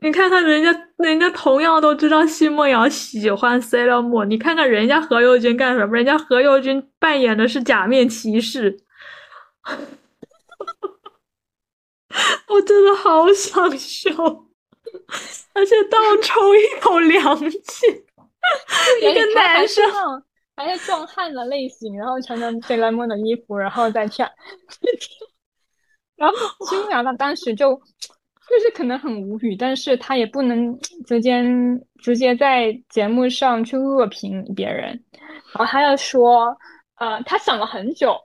[0.00, 5.96] 你看看人家，人家同样都知道奚梦瑶喜欢 Selim，你看看人家何猷君干什么？
[5.96, 8.78] 人家何猷君扮演的是假面骑士，
[12.48, 14.47] 我真的好想笑。
[15.54, 17.86] 而且倒抽一口凉气，
[19.00, 19.84] 一个男生
[20.54, 24.28] 还是壮汉的类型，然后穿着哆啦 A 梦的衣服，然后再跳，
[26.16, 26.36] 然后
[26.66, 31.42] 青瑶他当时就就是可能很无语，但是他也不能直接
[32.02, 34.88] 直接在节目上去恶评别人，
[35.52, 36.56] 然后他要说，
[36.96, 38.16] 呃，他想了很久，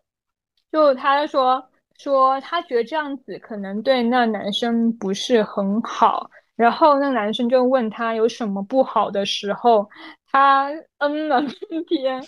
[0.71, 1.63] 就他说
[1.97, 6.29] 说他觉得这样子可能对那男生不是很好。
[6.55, 9.89] 然后那个男生就问他有什么不好的时候，
[10.31, 11.49] 他嗯了半
[11.87, 12.23] 天，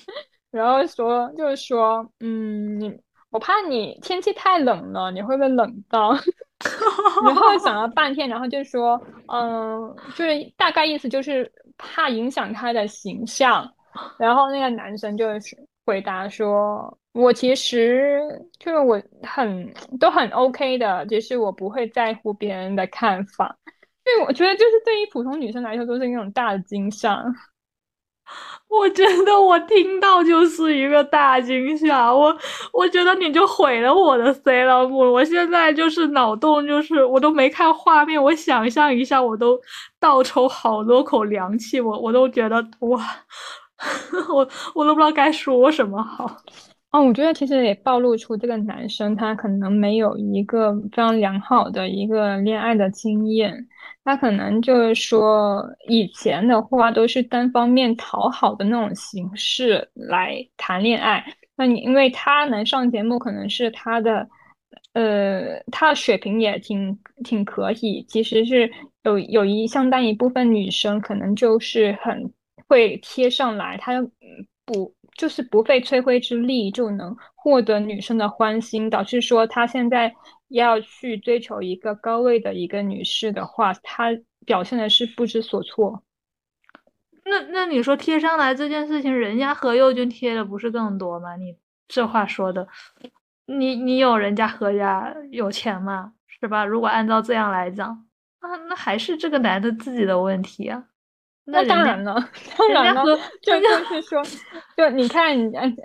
[0.52, 2.98] 然后说就是说，嗯，你
[3.30, 6.14] 我怕你天气太冷了，你会不会冷到？
[7.26, 13.70] 然后想了半天，然后就说，嗯，就是大概意思就是怕影响他的形象。
[14.18, 15.56] 然后那个男生就是
[15.86, 18.20] 回答说，我其实
[18.60, 23.56] 就是我很都很 OK 的，只是我不会在乎别人的看法。
[24.06, 27.22] 对，我觉得就是对于普通女生来说都是那种大惊吓。
[28.70, 32.36] 我觉得我听到就是一个大惊吓，我
[32.74, 34.88] 我觉得你就毁了我的 C 了。
[34.88, 39.60] 我我现在就是脑洞，就是我都没看画面，我想象一下，我都
[40.00, 43.04] 倒抽好多口凉气，我我都觉得哇，
[44.34, 46.26] 我我都不知道该说什么好。
[46.92, 53.68] 哦，我觉得其实也暴露出这个男生他可能没有一个非常良好的一个恋爱的经验，
[54.06, 61.26] 他可能就是说以前的话都是单方面讨好的那种形式来谈恋爱。
[61.58, 64.28] 那你因为他能上节目，可能是他的，
[64.94, 68.06] 呃，他的水平也挺挺可以。
[68.08, 68.72] 其实是
[69.04, 72.32] 有有一相当一部分女生可能就是很
[72.70, 74.02] 会贴上来，他
[74.66, 74.94] 不。
[75.18, 80.14] 就是不费吹灰之力就能获得女生的欢心，导致说他现在
[80.48, 84.10] 要去追求一个高位的一个女士的话，他
[84.46, 86.04] 表现的是不知所措。
[87.24, 91.36] 那那你说贴上来这件事情，人家何猷君贴的不是更多吗？
[91.36, 92.68] 你这话说的，
[93.46, 96.14] 你你有人家何家有钱吗？
[96.28, 96.64] 是吧？
[96.64, 98.08] 如果按照这样来讲，
[98.40, 100.86] 啊，那还是这个男的自己的问题啊。
[101.48, 102.16] 那当然了，
[102.58, 103.04] 当然了，
[103.42, 104.22] 就就是说，
[104.76, 105.38] 就你看，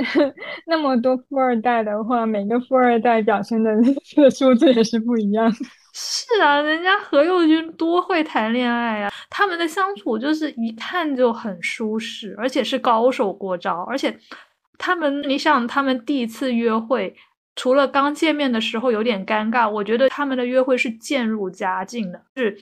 [0.66, 3.70] 那么多富二代的话，每个富二代表现的
[4.16, 5.52] 个数字也是不一样。
[5.92, 13.82] 是啊，人家何猷君多会谈恋爱啊，他们的相处就是一看就很舒适，而且是高手过招。
[13.88, 14.16] 而且
[14.78, 17.14] 他们，你想，他们第一次约会，
[17.54, 22.56] 除了刚见面的时候有点尴尬，我觉得他们的约会是渐入佳境的，是。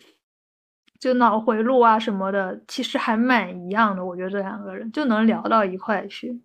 [1.01, 4.05] 就脑回路啊什么的，其实还蛮一样的。
[4.05, 6.41] 我觉得这两个人就能聊到一块去，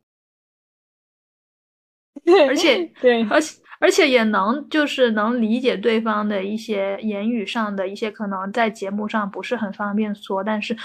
[2.47, 10.76] 而且对，而且而且也能就是能理解对方的一些言语上的一些可能在节目上不是很方便说，但是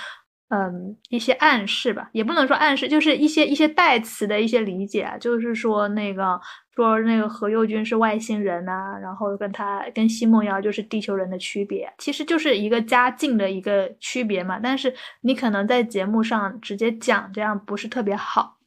[0.48, 6.40] 嗯一些暗示吧，也不能说暗示，就是一些一些代词的一些理解啊，就是说那个。
[6.78, 14.60] 说那个何猷君是外星人呐，然后跟他跟奚梦瑶就是地球人的区别，其实就是一个家境的一个区别嘛。
[14.62, 18.58] 但是你可能在节目上直接讲这样不是特别好，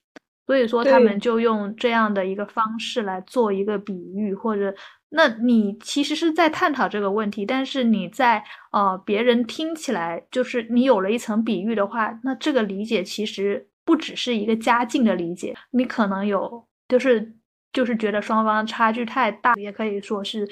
[0.46, 4.76] 所以说他们就用这样的一个方式来做一个比喻，或者
[5.12, 8.44] 那你其实是在探讨这个问题，但是你在
[8.74, 17.34] 呃别人听起来就是你有了一层比喻的话，那这个理解其实不只是一个家境的理解，你可能有就是。
[17.74, 20.48] 就是觉得双方差距太大，也可以说是，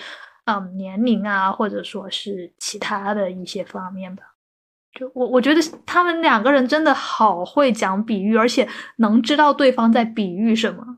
[0.45, 4.23] 嗯，年龄啊，或者说是其他的一些方面吧。
[4.93, 8.67] 就我我觉得他们两个人真的好会讲比喻，而且
[8.97, 10.97] 能知道对方在比喻什么。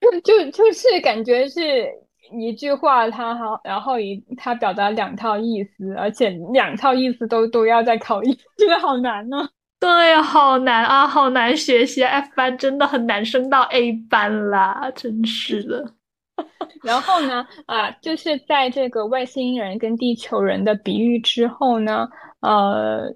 [0.22, 1.60] 就就是感觉是
[2.30, 9.48] 一句话，他好，然后一他表达两套意思，而且两套意思都都要在考验， 觉得好难呢。
[9.84, 12.02] 对，好难啊，好难学习。
[12.02, 15.92] F 班真的很难升到 A 班啦，真是的。
[16.82, 22.08] 然后呢，啊，就是在这个外星人跟地球人的比喻之后呢，
[22.40, 23.14] 呃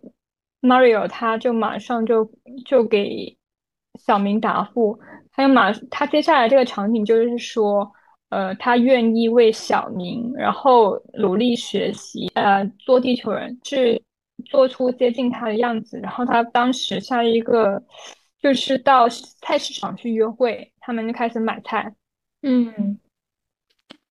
[0.60, 2.30] ，Mario 他就马上就
[2.66, 3.34] 就给
[3.98, 4.98] 小明答复，
[5.32, 7.90] 他就马他接下来这个场景就是说，
[8.28, 14.00] 呃，他愿意为小明，然后努力学习，呃，做地球人，去
[14.44, 15.98] 做出接近他的样子。
[16.00, 17.82] 然后他当时像一个，
[18.40, 19.08] 就是到
[19.40, 21.94] 菜市场去约会，他们就开始买菜，
[22.42, 22.98] 嗯，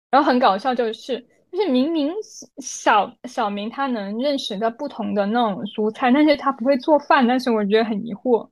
[0.09, 1.19] 然后很搞笑，就是
[1.51, 2.11] 就是明明
[2.57, 8.49] 小小明他能认识到不同的那种蔬菜，但是他不会做饭，但是我觉得很疑惑。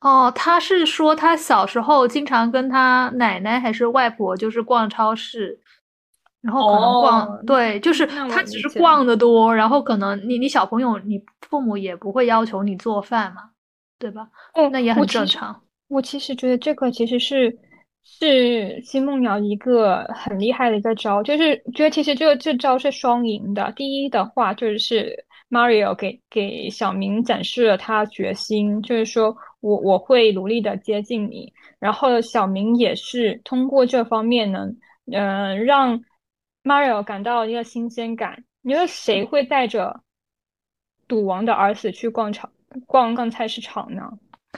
[0.00, 5.58] 哦，他是说他小时候经常跟他奶奶还是外婆就是逛超市，
[6.42, 13.50] 然后可能逛，对，就是他只是逛的多，然后可能你你小朋友你父母也不会要求你做饭嘛，
[13.98, 14.28] 对吧？
[14.54, 15.60] 哦，那也很正常。
[15.88, 17.56] 我其实觉得这个其实是
[18.04, 23.72] 是奚梦瑶一个很厉害的一个招，就是觉得其实这个这招是双赢的。
[23.76, 25.16] 第一的话就是
[25.50, 29.36] Mario 给给小明展示了他决心，就是说。
[29.60, 34.68] 我我会努力的接近你，然后小明也是通过这方面呢，
[35.10, 36.00] 嗯，让
[36.66, 38.42] Mario 感到一个新鲜感。
[38.60, 40.00] 你说谁会带着
[41.06, 42.50] 赌王的儿子去逛场
[42.86, 44.02] 逛逛菜市场呢？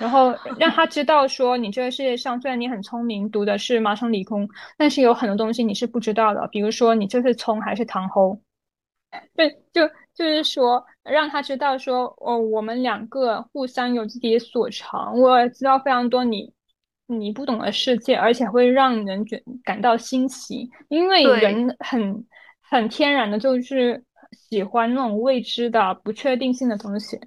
[0.01, 4.49] 然后让他知道说，你这个世界上虽然你很聪明，读的是麻省理工，
[4.79, 8.41] 但是有很多东西你是不知道的，比如说你这是葱还是糖齁？
[9.35, 15.19] 对，就就是说，让他知道说，哦，我们两个互相有自己的所长。
[15.21, 16.55] 我知道非常多你
[17.09, 22.25] 你不懂的世界，而且会让人觉感到新奇，因为人很
[22.63, 24.01] 很天然的就是
[24.49, 27.19] 喜欢那种未知的、不确定性的东西。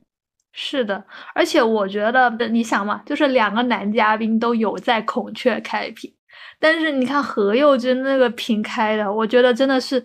[0.53, 1.03] 是的，
[1.35, 6.13] 而且我觉得，你想嘛，就是两个男嘉宾都有在孔雀开屏，
[6.59, 10.03] 但是你看何猷君那个屏开的，我觉得真的是。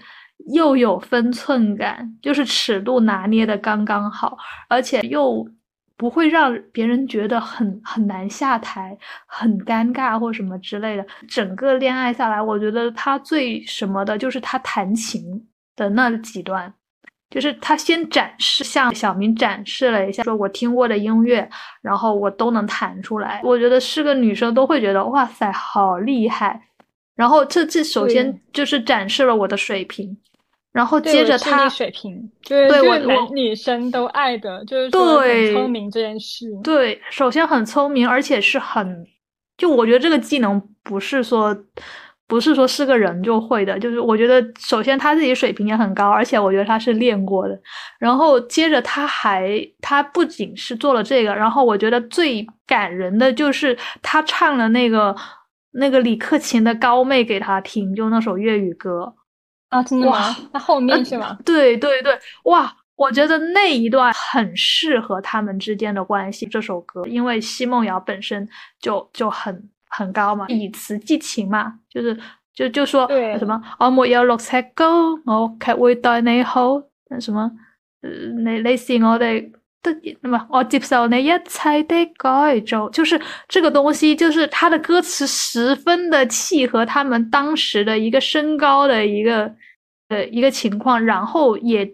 [0.52, 4.36] 又有分寸感，就是尺度拿捏的刚刚好，
[4.68, 5.42] 而且又
[5.96, 11.06] 不会让别人觉得很很难下台、很尴尬或什么之类的。
[11.26, 15.24] 整个恋爱下来，我觉得他最什么的就是他弹琴
[15.74, 16.72] 的那几段，
[17.30, 21.48] 就是他先展示，向小明展示了一下，说我听过的音乐，
[21.80, 23.40] 然后我都能弹出来。
[23.42, 26.60] 我觉得是个女生都会觉得哇塞，好厉害。
[27.14, 30.14] 然后这这首先就是展示了我的水平。
[30.76, 36.44] 然后接着他水平，对我男女生都爱的，就是对很聪明这件事。
[36.62, 39.06] 对，首先很聪明，而且是很，
[39.56, 41.56] 就我觉得这个技能不是说，
[42.28, 47.58] 不是说是个人就会的，就是我觉得首先他自己水平也很高，而且我觉得他是练过的。
[47.98, 55.16] 然后接着他还，他不仅是做了这个，然后我觉得最感人的就是他唱了那个
[55.70, 59.14] 那个李克勤的《高妹》给他听，就那首粤语歌。
[59.68, 60.34] 啊，真的吗？
[60.52, 61.36] 那后面是吗？
[61.44, 66.46] 对对对，哇，我觉得那一段很适合他们之间的关系。
[66.46, 68.48] 这首歌，因为奚梦瑶本身
[68.80, 72.16] 就就很很高嘛，以词寄情嘛，就是
[72.54, 73.08] 就就说
[73.38, 76.80] 什么我没有六尺高，我却会对你好。
[77.20, 77.50] 什么？
[78.02, 79.26] 呃，你你是我的
[80.20, 89.54] 那么我接受你一切的改造，就是这个东西，就是他的歌词十分的契合他们当时的一个身高的一个。
[90.08, 91.84] 呃，一个情况，然后也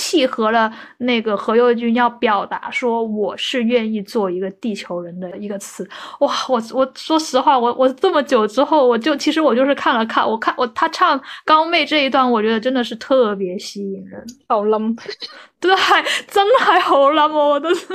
[0.00, 5.86] 契合了那个何猷君要表达说我是愿意做一个地球人的一个词。
[6.20, 14.96] 哇，我我说实话，我我这么久之后，我就其实我就是看了看，我看我他唱高妹这一段，我觉得真的是特别吸引人，好冷，
[15.60, 15.70] 对，
[16.26, 17.86] 真係好冷，我都是。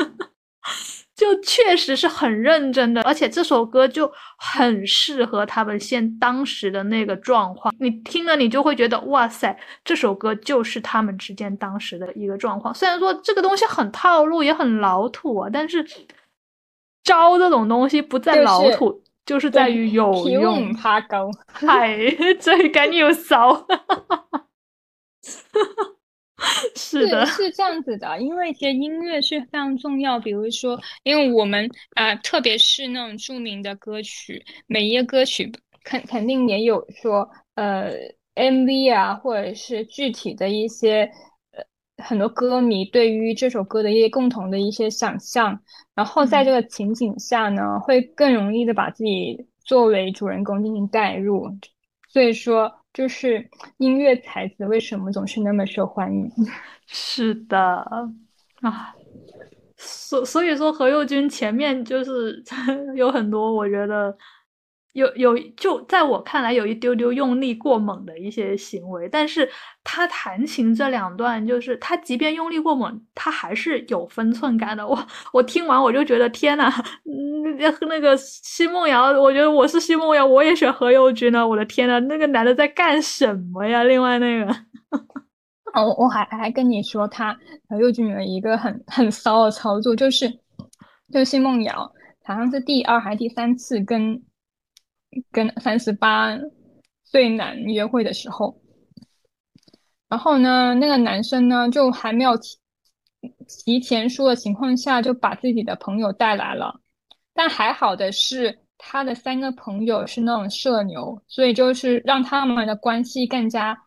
[1.16, 7.74] 就确实是很认真的，而且这首歌就很适合他们现当时的那个状况。
[7.80, 12.76] 你听了，你就会觉得哇塞，这首歌就是他们之间当时的一个状况。
[12.76, 15.88] 虽然说这个东西很套路，也很老土啊，但是
[17.03, 20.74] 招这种东西不在老土，就是在于有用。
[20.74, 21.97] 怕高，嗨，
[22.41, 23.66] 最紧要骚。
[26.75, 30.19] 是的，是这样子的，因为其实音乐是非常重要。
[30.19, 35.51] 比如说，因为我们呃，特别是那种著名的歌曲，每一个歌曲
[35.83, 37.91] 肯肯定也有说呃
[38.35, 41.09] MV 啊，或者是具体的一些
[41.51, 41.63] 呃
[42.03, 45.59] 很多歌迷对于这首歌的一些共同的一些想象，
[45.93, 51.49] 然后在这个情景下呢，会更容易的把自己作为主人公进行代入，
[52.07, 52.71] 所以说。
[52.95, 56.31] 就是音乐才子为什么总是那么受欢迎？
[56.87, 57.59] 是的
[58.61, 58.95] 啊，
[59.75, 62.41] 所所以说何猷君前面就是
[62.95, 64.17] 有很多，我觉得。
[64.95, 69.09] 有有，就在我看来，有一丢丢用力过猛的一些行为。
[69.09, 69.47] 但是
[69.83, 74.87] 他弹琴这两段，就是他即便用力过猛，他还是有分寸感的。
[74.87, 74.97] 我
[75.33, 76.71] 我听完我就觉得天呐，
[77.89, 81.45] 那个奚梦瑶，我觉得我是奚梦瑶，我也选何猷君呢。
[81.45, 83.83] 我的天呐，那个男的在干什么呀？
[83.83, 84.55] 另外那个，
[85.75, 87.37] 哦，我还还跟你说，他
[87.67, 90.29] 何猷君有一个很很骚的操作，就是
[91.11, 91.91] 就奚梦瑶
[92.23, 94.21] 好像是第二还是第三次跟
[95.32, 96.38] 跟三十八
[97.03, 98.59] 岁男约会的时候，
[100.09, 102.57] 然后呢，那个男生呢就还没有提
[103.47, 106.80] 提前说的情况下，就把自己的朋友带来了。
[107.34, 113.78] 但还好的是，他的三个朋友是那种社牛，所以就是让他们的关系更加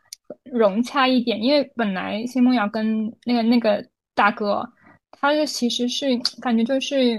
[0.45, 1.43] 融洽一点。
[1.43, 4.69] 因为本来奚梦瑶跟那个那个大哥，
[5.13, 7.19] 他就其实是感觉就是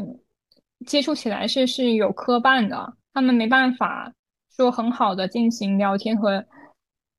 [0.86, 4.10] 接触起来是是有磕绊的，他们没办法
[4.56, 6.42] 说很好的进行聊天和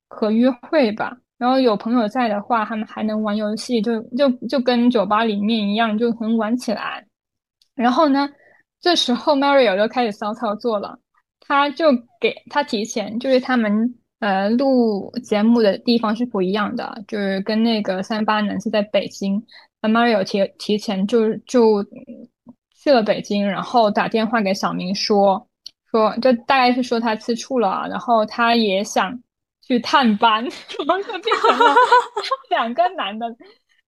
[0.08, 1.14] 和约会吧。
[1.36, 7.06] 然后有朋友在的话，他们还能玩游戏，就就就跟酒吧里面一样，就能玩起来。
[7.74, 8.30] 然后呢，
[8.80, 10.98] 这时候 Mario 就开始骚操作了，
[11.40, 19.42] 他就给他提前，就是他们呃录节目的地方是不一样的，就是跟那个三八男是在北京，
[19.82, 21.84] 那 Mario 提提前就就
[22.74, 25.46] 去了北京，然后打电话给小明说
[25.90, 29.20] 说，就大概是说他吃醋了，然后他也想。
[29.62, 30.42] 去探班，
[30.84, 31.72] 然后就变成了
[32.50, 33.24] 两个男的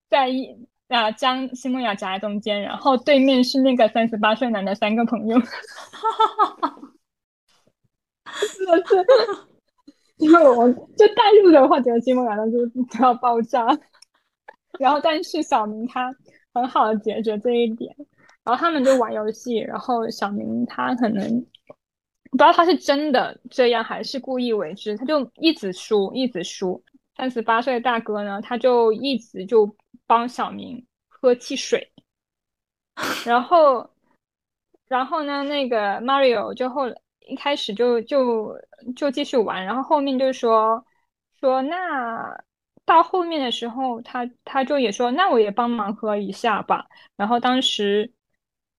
[0.08, 0.46] 在一
[0.86, 5.36] 啊将奚梦瑶夹在中间，然后对面是那个三十八岁男的三个朋友，
[8.56, 9.04] 真的是，
[10.18, 13.66] 因为我就带入的话，觉得奚梦瑶就就要爆炸，
[14.78, 16.14] 然后但是小明他
[16.54, 17.92] 很好的解决这一点，
[18.44, 21.44] 然后他们就玩游戏，然后小明他可能。
[22.32, 26.82] 不知道他是真的这样还是故意为之，他就一直输，一直输。
[27.14, 29.76] 三十八岁的大哥呢，他就一直就
[30.06, 31.92] 帮小明喝汽水，
[33.26, 33.90] 然后，
[34.88, 36.84] 然后呢，那个 Mario 就后
[37.20, 38.58] 一开始就就
[38.96, 40.82] 就继续玩，然后后面就说
[41.38, 42.42] 说那
[42.86, 46.86] 到后面的时候，他他就也说那我也帮忙喝一下吧。
[47.16, 48.10] 然后当时，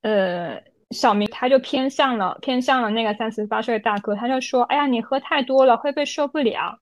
[0.01, 0.72] 呃。
[0.93, 6.77] 小明他就偏向了偏向了那个三十八岁的大哥，他就说：“哎呀，你喝太多了会不会受不了？”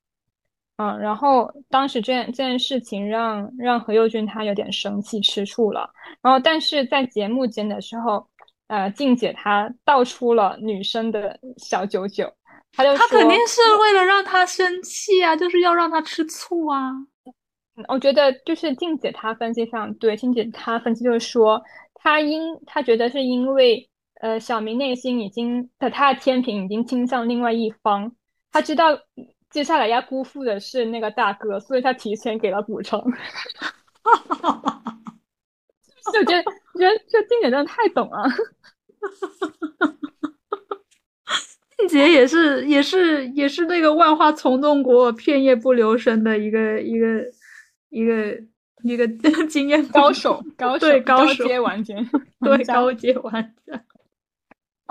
[0.77, 5.87] 嗯，然后当时这件这件事情让让何猷君他有点生气吃醋了。
[6.23, 8.25] 然后但是在节目间的时候，
[8.67, 12.33] 呃，静姐她道出了女生的小九九，
[12.71, 16.91] 她就她肯定是为了让他生气啊，就是要让他吃醋啊。
[17.87, 21.61] 我觉得就是静姐她分析非常对，静姐她分析就是说，
[21.93, 23.87] 她因她觉得是因为。
[24.21, 28.15] 呃，小明内心已经的他的天平已经倾向另外一方，
[28.51, 28.99] 他知道
[29.49, 33.03] 接下来要辜负的是那个大哥，所以他提前给了补偿。
[36.13, 38.29] 就觉得觉得这静姐真的太懂了。
[41.77, 47.25] 静姐也是也是也是那个万花丛中过，片叶不留声的一个一个
[47.89, 48.39] 一个
[48.83, 49.07] 一个
[49.49, 51.95] 经验高手，高手对高阶玩家，
[52.41, 53.80] 对高阶玩家。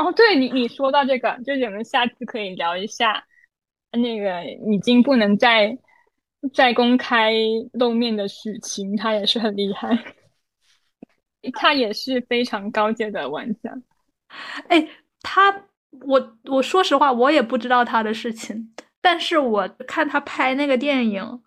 [0.01, 3.23] 哦，对你，你说到这个，就是我们下次可以聊一下
[3.93, 4.43] 那个
[4.73, 5.77] 已经不能再
[6.55, 7.35] 再公开
[7.75, 10.03] 露面的许晴，他也是很厉害，
[11.53, 13.77] 他也是非常高阶的玩家。
[14.69, 14.89] 哎，
[15.21, 15.65] 他，
[16.07, 18.73] 我我说实话，我也不知道他的事情，
[19.03, 21.43] 但是我看他拍那个电影，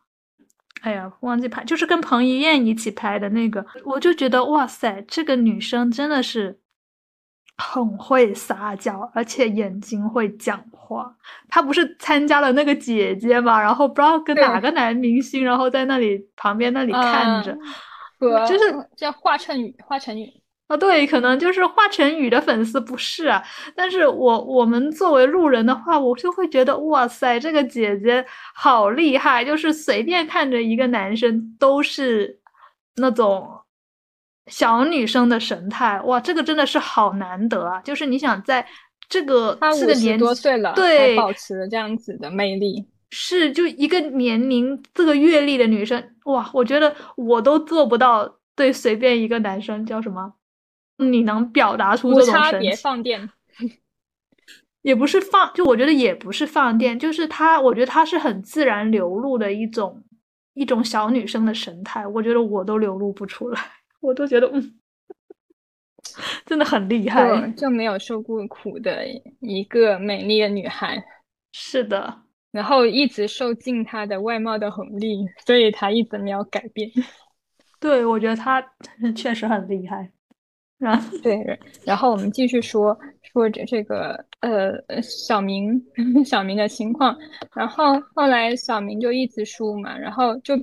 [0.81, 6.59] 哎呀，忘记拍，就是跟彭于晏一起拍的那个，我就觉得哇塞，这个女生真的是。
[7.57, 11.15] 很会撒娇，而且眼睛会讲话。
[11.47, 17.55] 她不是参加了那个姐姐嘛，然后不知道跟哪个男明星，然后在那里旁边那里看着，
[18.47, 20.27] 就是叫华晨宇，华晨宇
[20.67, 23.43] 啊，对，可能就是华晨宇的粉丝不是啊。
[23.75, 28.25] 但是我我们作为路人的话，我就会觉得哇塞，这个姐姐
[28.55, 32.39] 好厉害，就是随便看着一个男生都是
[32.95, 33.47] 那种。
[34.47, 37.79] 小女生的神态，哇，这个真的是好难得啊！
[37.81, 38.65] 就是你想在
[39.07, 50.33] 这个这个年多岁了，对，保持这样子的魅力，是就一个年龄这个阅历的女生，哇，我觉得我都做不到对随便一个男生叫什么，
[50.97, 53.29] 你能表达出这种神别放电，
[54.81, 60.03] 也不是放，就我觉得也不是放电，就是她，我觉得她是很自然流露的一种
[60.53, 63.59] 一种小女生的神态，我觉得我都流露不出来。
[64.03, 64.75] 我都觉得，嗯，
[66.45, 67.23] 真的很厉害，
[67.57, 69.03] 就没有受过苦的
[69.39, 71.03] 一个美丽的女孩。
[71.53, 76.91] 是的，然后一直受尽她的外貌的红利，所以她一直没有改变。
[77.79, 78.61] 对，我觉得她
[79.15, 80.11] 确实很厉害。
[80.77, 85.81] 然后，对，然后我们继续说说着这个呃小明
[86.25, 87.17] 小明的情况，
[87.55, 90.55] 然后后来小明就一直输嘛，然后就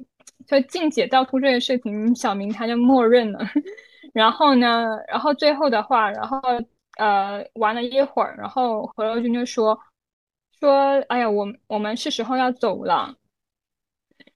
[0.47, 3.41] 就静姐道出这个事情，小明他就默认了，
[4.13, 6.39] 然后呢，然后最后的话，然后
[6.99, 9.79] 呃玩了一会儿，然后何猷君就说
[10.59, 13.15] 说哎呀，我我们是时候要走了。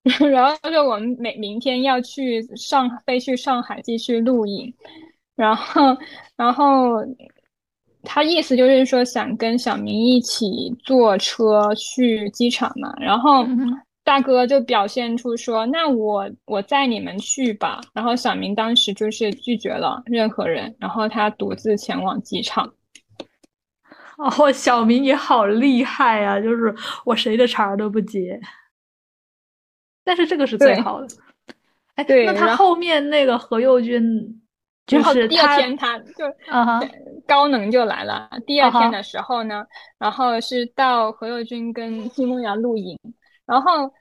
[0.31, 4.75] 然后就我们每明天要去上飞去上海继续录影，
[5.35, 5.97] 然后
[6.37, 6.97] 然后
[8.03, 13.47] 他意思就是说想跟小明一起坐车去机场嘛，然后
[14.05, 22.73] 大哥就表现出说那我我载你们去吧，然后小明当时就是拒绝了任何人，然后他独自前往机场。
[24.19, 26.73] 哦，小明也好厉害啊，就是
[27.05, 28.39] 我谁的茬都不接。
[30.05, 31.09] 但是这个是最好的，
[31.95, 34.03] 哎，对，那他后面那个何猷君，
[34.87, 36.79] 就是第二天他就啊
[37.27, 38.29] 高能就来了。
[38.47, 39.65] 第二天的时候呢，
[39.99, 42.99] 然后是到何猷君跟金梦瑶录影，
[43.47, 43.93] 然后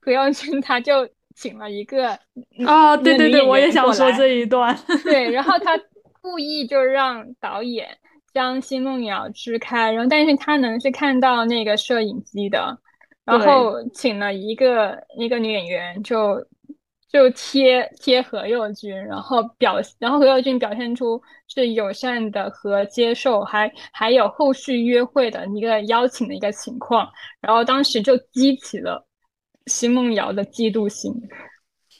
[0.00, 2.10] 何耀军他就请了一个
[2.66, 5.78] 啊，对对对，我也想说这一段，对，然后他
[6.20, 7.88] 故意就让导演
[8.32, 12.78] 将新梦瑶支开，然后但是他能是看到那个摄影机的。
[13.24, 16.46] 然后请了一个一个女演员，就
[17.14, 27.08] 就贴贴何猷君，然后表然后何猷君表现出是友善的和接受，还还有后续约会的一个邀请的一个情况，
[27.40, 29.06] 然后当时就激起了
[29.66, 31.12] 奚梦瑶的嫉妒心。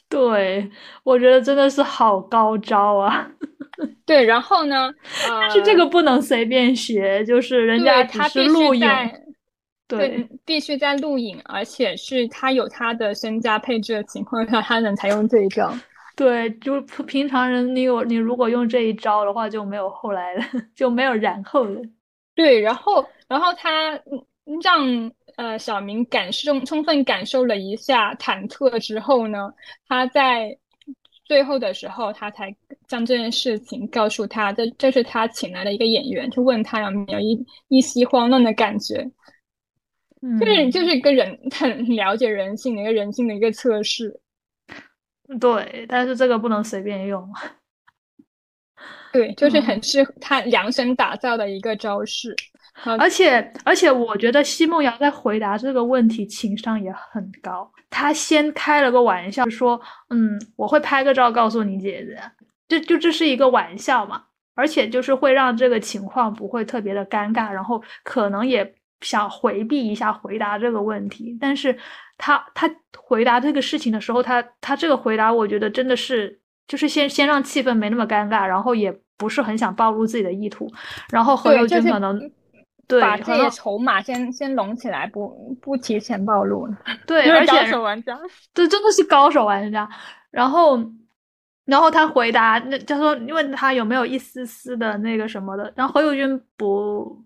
[0.09, 0.69] 对，
[1.05, 3.31] 我觉得真的是好高招啊！
[4.05, 4.93] 对，然后呢？
[5.29, 8.85] 但是这个不能随便学，就是人家只是录影。
[9.87, 15.73] 对，必须在录影，而且是他有他的身家配置的情况下，他能才用这一招。
[16.17, 21.83] 对，就平常人，你有你如果用这一招的话，就没有后来了， 就没有然后了。
[22.35, 24.01] 对，然后，然后他
[24.63, 29.53] 让呃小明感受充分感受了一下忐忑之后呢，
[29.87, 30.57] 他在
[31.25, 32.55] 最后的时候，他才
[32.87, 39.05] 将这件事情告诉他，这这是他请来的一个演员，就问他有没有一一丝慌乱的感觉。
[40.41, 44.19] 就是就是一个人 很了解人性的一个人性的一个测试，
[45.39, 47.29] 对，但是这个不能随便用，
[49.13, 52.35] 对，就是很适合他量身打造的一个招式，
[52.99, 62.19] 而且而且我觉得奚梦瑶在回答这个问题情商也很高，他先开了个玩笑说，嗯，我会拍个照告诉你姐姐，
[62.67, 68.75] 就就这是一个玩笑嘛，而且就是会让这个情况不会特别的尴尬，然后可能也。
[69.01, 71.77] 想回避一下回答这个问题，但是
[72.17, 80.71] 他他回答这个事情的时候，他他这个回答，我觉得真的是就是先先让气氛没那么尴尬，然后也不是很想暴露自己的意图，
[81.11, 82.19] 然后何猷君可能
[82.89, 86.69] 对把这些筹码先先拢起来，不不提前暴露。
[87.07, 88.19] 对，而且高手玩家，
[88.55, 89.89] 这真的是高手玩家。
[90.31, 90.79] 然后
[91.67, 97.24] 然后他回答，那他说问他有没有一丝丝的那个什么的，然后何猷君不。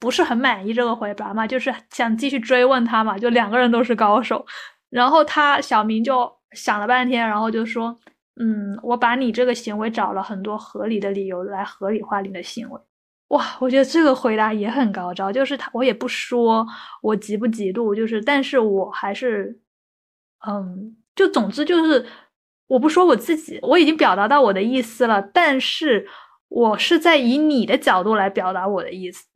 [0.00, 4.44] 不是很满意这个回答嘛，就是想继续追问他嘛，就两个人都是高手，
[4.90, 7.98] 然后他小明就想了半天，然后就说，
[8.40, 12.80] 嗯，我把你这个行为找了很多合理的理由来合理化你的行为，
[13.28, 16.66] 哇，我觉得这个回答也很高招，就是他我也不说
[17.02, 19.60] 我嫉不嫉妒，就是但是我还是，
[20.46, 22.06] 嗯，就总之就是
[22.68, 26.06] 我不说我自己，我已经表达到我的意思了，但是
[26.48, 29.26] 我是在以你的角度来表达我的意思。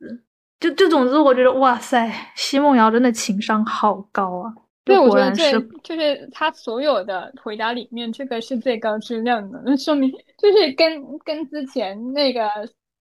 [0.63, 4.53] 就就总之，我觉得哇塞，奚梦瑶真的情商好高啊！
[4.85, 9.61] 对，我觉得这就是他所有的回答里面，这个是最高质量的。
[9.65, 12.49] 那说明就是跟跟之前那个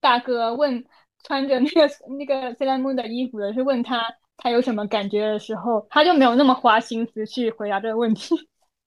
[0.01, 0.85] 大哥问
[1.23, 1.89] 穿着那个
[2.19, 4.03] 那个 c e l m 的衣服的是问他
[4.37, 8.35] 他有什么感觉的时候，他就没有那么花心思去回答这个问题。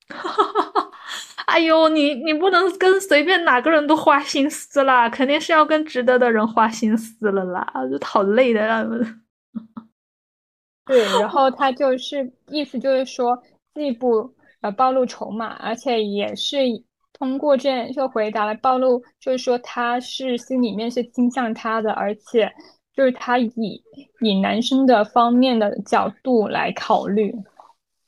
[1.46, 9.22] 哎呦，你你不能跟随便哪个人都花心思啦，肯定是要跟值得的人花心思了啦，就好累的他们。
[10.86, 13.42] 对，然后他就是意思就是说，
[13.74, 16.58] 既不呃暴露筹码，而且也是
[17.14, 22.52] 通过这样就回答来暴露，就是说他是心里面是倾向他的，而且
[22.94, 23.84] 就是他以
[24.22, 27.34] 以男生的方面的角度来考虑。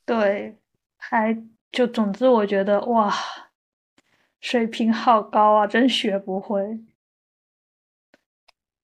[0.06, 0.58] 对，
[0.98, 1.38] 还。
[1.72, 3.14] 就总之，我觉得哇，
[4.40, 6.80] 水平好高啊，真学不会。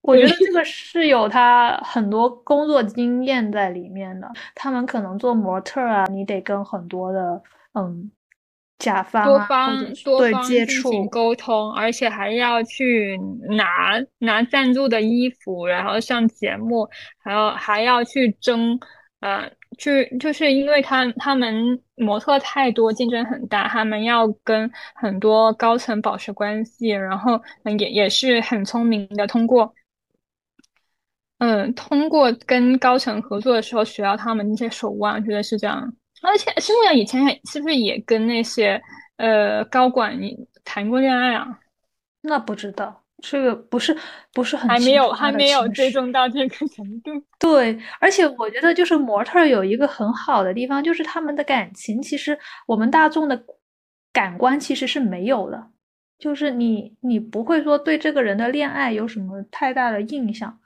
[0.01, 4.29] 我觉得这个是有 他很多工作经验在里面的。
[4.53, 7.41] 他们可能做模特啊，你得跟很多的
[7.73, 8.11] 嗯
[8.79, 13.17] 甲方多方对多方接触，沟通，而且还要去
[13.51, 18.77] 拿拿赞助的衣服，然后上节目，还要还要去争，
[19.21, 19.49] 呃，
[19.83, 27.41] 去就是因为他他们模特太多，竞争很大，他们要跟很多高层保持关系，然后
[27.77, 29.73] 也也是很聪明的，通过。
[31.39, 35.93] 嗯，通过跟高层合作的时候学到他们那些手腕，觉得是这样。
[36.21, 38.81] 而且新木阳以前也是不是也跟那些
[39.17, 40.17] 呃高管
[40.63, 41.59] 谈过恋爱啊？
[42.21, 43.97] 那不知道这个不是
[44.33, 45.65] 不是很还没有还没有。
[45.69, 47.11] 追踪到这个程度。
[47.39, 53.41] 对，而且我觉得就是模特儿有一个很好的地方，就是他们的感情，其实我们大众的
[54.11, 55.67] 感官其实是没有的，
[56.19, 60.59] 就是你你不会说对这个人的恋爱有什么太大的印象，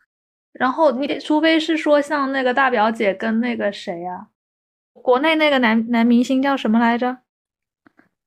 [0.52, 4.28] 然后你得除非是说像那个大表姐跟那个谁啊、
[4.94, 7.20] 国内那个男男明星叫什么来着？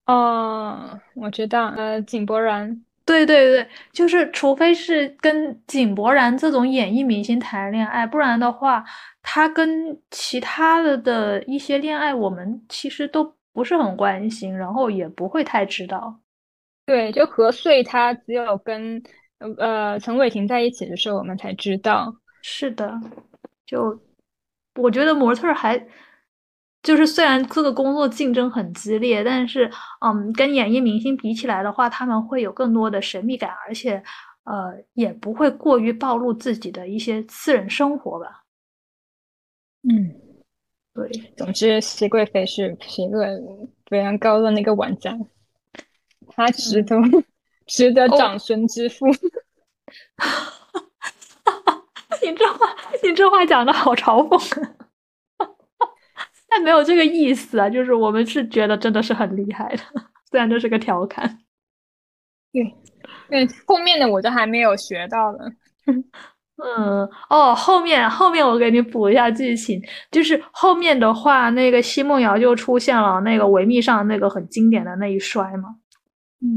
[0.06, 8.84] 哦，我知道，呃，井柏然，对对对，就是除非是跟井柏然这种演艺明星谈恋爱，不然的话，
[9.20, 16.20] 他跟其他的的一些恋爱，我们其实都不是很关心，然后也不会太知道。
[16.86, 19.02] 对，就何穗她只有跟
[19.58, 22.14] 呃陈伟霆在一起的时候，我们才知道。
[22.42, 22.96] 是的，
[23.66, 24.00] 就
[24.76, 25.84] 我觉得模特儿还
[26.82, 29.70] 就是虽然这个工作竞争很激烈，但是
[30.00, 34.02] 嗯，跟演艺明星比起来的话，他们会有更多的神秘感，而且
[34.44, 38.44] 呃也不会过于暴露自己的一些私人生活吧。
[39.82, 40.14] 嗯，
[40.94, 43.38] 对，总之，熹贵妃是是一个
[43.86, 45.18] 非常高的那个玩家，
[46.28, 46.96] 他值得、
[47.66, 49.06] 值得哦长孙之父。
[52.22, 54.89] 你这话，你这话讲的好嘲讽啊！
[56.50, 59.82] 但没有这个意思啊，就是我们是觉得真的是很厉害的，
[60.30, 61.38] 虽然这是个调侃。
[62.52, 65.38] 对，后面的我都还没有学到呢。
[66.62, 69.80] 嗯，哦，后面后面我给你补一下剧情，
[70.10, 75.76] 就是后面的话，那个奚梦瑶就出现了那个维密上那个很经典的那一摔嘛，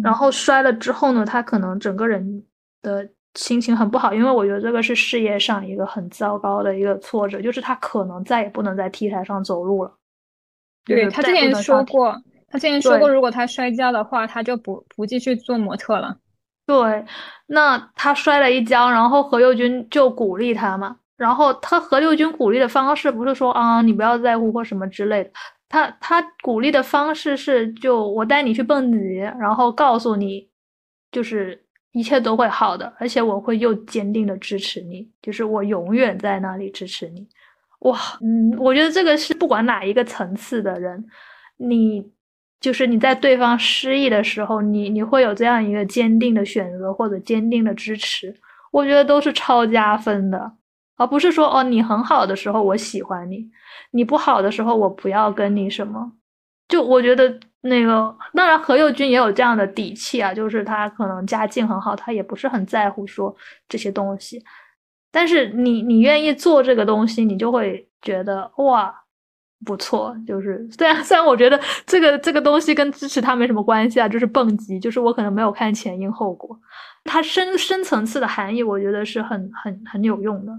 [0.04, 2.44] 然后摔了之后呢，他可能整个人
[2.82, 9.91] 的心情很不好，因为我觉得这个是事业上一个很糟糕的一个挫折，就是他可能再也不能在 T 台上走路了。
[10.86, 12.15] 对他之前说过，
[12.49, 16.17] 他之前说过，如果他摔跤的话，他就不不继续做模特了。
[16.65, 17.05] 对，
[17.47, 20.97] 那他摔了一跤，然后何猷君就鼓励他嘛。
[21.15, 25.31] 然后他何猷君鼓励的方式不是说啊你不要在乎或什么之类的，
[25.69, 30.49] 他他鼓励的方式是就我带你去蹦极，然后告诉你
[31.11, 37.26] 就是一切都会好的，而且我会又坚定的支持你，就是我永远在那里支持你。
[37.80, 41.06] 哇，嗯，我觉得这个是不管哪一个层次的人，
[41.58, 42.04] 你
[42.60, 48.34] 就是你在对方失意的时候，你你会有这样一个坚定的选择或者坚定的支持，
[48.72, 50.54] 我觉得都是超加分的，
[50.96, 53.50] 而不是说哦你很好的时候我喜欢你，
[53.91, 56.14] 你不好的时候我不要跟你什么。
[56.70, 63.34] 就我觉得那个，当然何猷君也有这样的底气啊，就是他可能家境很好，他也不是很在乎说
[63.70, 64.43] 这些东西。
[65.11, 68.93] 但是你你愿意做这个东西，你就会觉得哇
[69.66, 70.14] 不错。
[70.28, 76.59] 就是虽然 虽然我觉得这个这个东西跟支持他没什么关系啊，就是蹦极，就是我可能没有看前因后果，
[77.05, 80.51] 它深深层次的含义，我觉得是很很很有用的。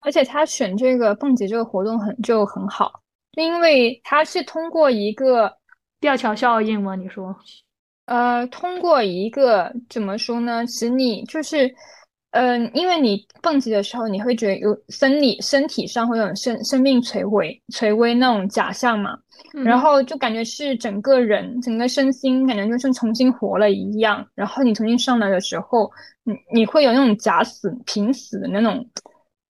[0.00, 3.00] 而且他选这个蹦极这个活动很就很好，
[3.36, 5.57] 因为他是通过一个
[6.00, 6.94] 吊桥效应吗？
[6.94, 7.34] 你说？
[8.06, 11.70] 呃，通过一个怎么说呢，使你就是，
[12.30, 19.18] 嗯、因为你蹦极的时候，你会觉得有生理身体上会有生生命垂危垂危那种假象嘛，
[19.64, 25.90] 然嗯后就感觉是整个人整个身心感觉就像重新活了一样，然后你重新上来的时候，
[26.24, 28.88] 你你会有那种假死濒死的那种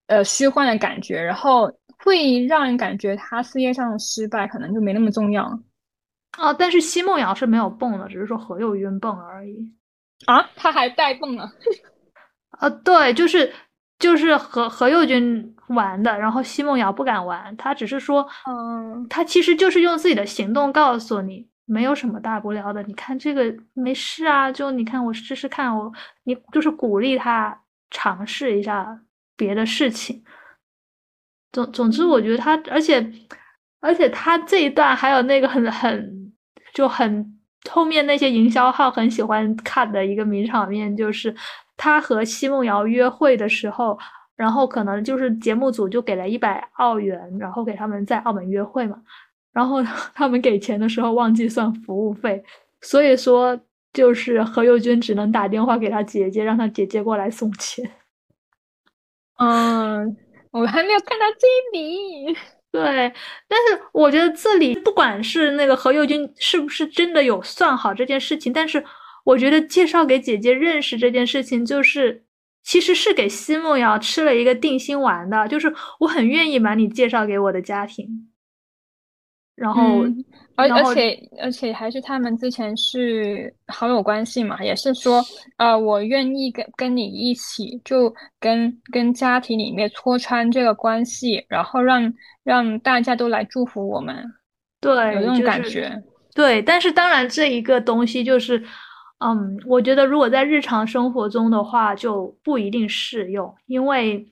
[0.09, 5.49] 呃虚幻的感觉，然后会让人感觉他事业上的失败可能就没那么重要
[6.39, 9.72] 哦，但是奚梦瑶是没有蹦的，只是说何猷君蹦而已。
[10.26, 11.51] 啊，他还带蹦了。
[12.51, 13.53] 啊，对，就是
[13.99, 25.93] 就是何何猷君玩的，然后奚梦瑶不敢玩，他只是说，嗯，他其实就是用自己的行动告诉你，没有什么大不了的，你看这个没事啊，就你看我试试看，我
[26.24, 27.61] 你就是鼓励他
[27.91, 29.01] 尝试一下
[29.36, 30.24] 别的事情。
[31.53, 33.12] 总总之，我觉得他，而且
[33.80, 36.18] 而且他这一段还有那个很很
[36.79, 37.37] 就很
[37.68, 41.35] 后面那些营销号很喜欢看的一个名场面，就是
[41.76, 43.99] 他和奚梦瑶约会的时候，
[44.37, 48.97] 然后可能就是节目组就给了一百澳元，然后给他们在澳门约会嘛。
[49.53, 49.83] 然后
[50.14, 52.41] 他们给钱的时候忘记算服务费，
[52.81, 53.59] 所以说
[53.93, 57.91] 就是何猷君只能打电话给他姐姐，让他姐姐过来送钱。
[59.39, 60.16] 嗯，
[60.53, 62.39] 我还没有看到这一笔。
[62.71, 62.83] 对，
[63.49, 68.85] 但是我觉得这里不管是那个何猷君是不是真的有算好这件事情，但是
[69.25, 72.25] 我觉得介绍给姐姐认识这件事情，就是
[72.62, 78.31] 其实是给奚梦瑶吃了一个定心丸的，就是我很愿意把你介绍给我的家庭。
[79.55, 80.05] 然后，
[80.59, 85.24] 而而且而且还是他们之前是好友关系嘛，也是说，
[85.56, 94.16] 呃，我愿意跟跟你一起，就跟跟家庭里面戳穿这个关系，然后让让大家都来祝福我们，
[94.80, 96.02] 对，有那种感觉，
[96.34, 96.61] 对。
[96.61, 98.59] 但是当然，这一个东西就是，
[99.24, 104.28] 嗯，我觉得如果在日常生活中的话，就不一定适用，因为。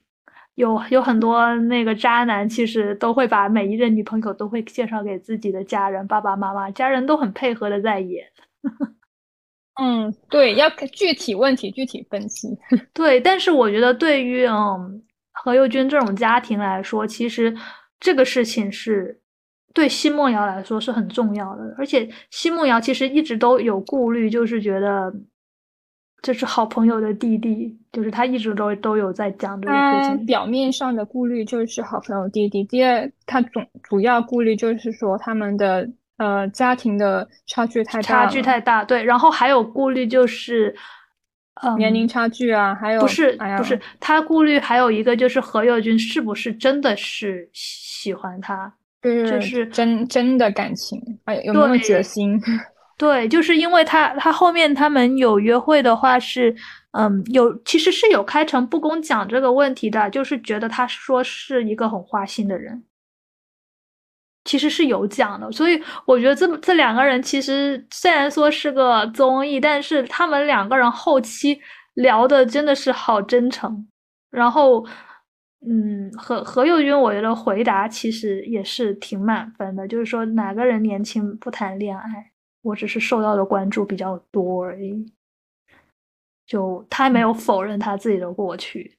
[0.57, 8.27] 有有很多那个渣男，其实都会把每一任女朋友都会介绍给自己的家人，爸爸妈妈，家人都很配合的在演。
[9.79, 12.49] 嗯，对，要具体问题具体分析。
[12.95, 15.03] 对，但是我觉得对于嗯
[15.33, 17.55] 何猷君这种家庭来说，其实
[18.01, 19.21] 这个事情是
[19.75, 25.13] 对奚梦瑶来说是很重要的，而且奚梦瑶其实一直都有顾虑，就是觉得。
[26.23, 30.27] 这是好朋友的弟弟，就是他一直都都有在讲这个事情。
[30.27, 38.83] 表面上的顾虑就是好朋友弟弟，第二他总主要顾虑就是说他们的呃家庭的差距太大，差距太大。
[38.83, 40.75] 对，然后还有顾虑就是，
[41.63, 52.41] 呃，年龄差距啊，还有不是不是他顾虑还有一个就是何猷君是不是真的是喜欢他，就是真真的感情，哎，有没有决心？
[52.99, 56.55] 对，就是因为他他后面他们有约会的话是，
[56.93, 62.85] 嗯，有其实是有开诚布公讲这个问题的，就是觉得他说是一个很花心的人，
[64.47, 65.53] 其实是有讲的。
[65.53, 71.61] 所以我觉得这这两个人其实虽然说是个综艺，但是他们两个人后期
[71.93, 73.87] 聊的真的是好真诚。
[74.31, 74.83] 然后，
[75.67, 82.33] 嗯，何何猷君我觉得回答其实也是挺满分的，就是说哪个人年轻不谈恋爱。
[82.67, 85.13] 我只是受到的关注比较多而已，
[86.45, 88.99] 就他没有否认他自己的过去，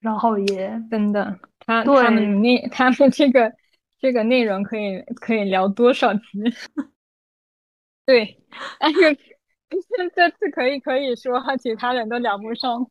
[0.00, 3.50] 然后也真的，他他们那他们这个
[3.98, 6.20] 这个内容可以可以聊多少集？
[8.04, 8.38] 对，
[8.80, 9.16] 哎呦，
[10.14, 12.86] 这次可以可以说其他人都聊不上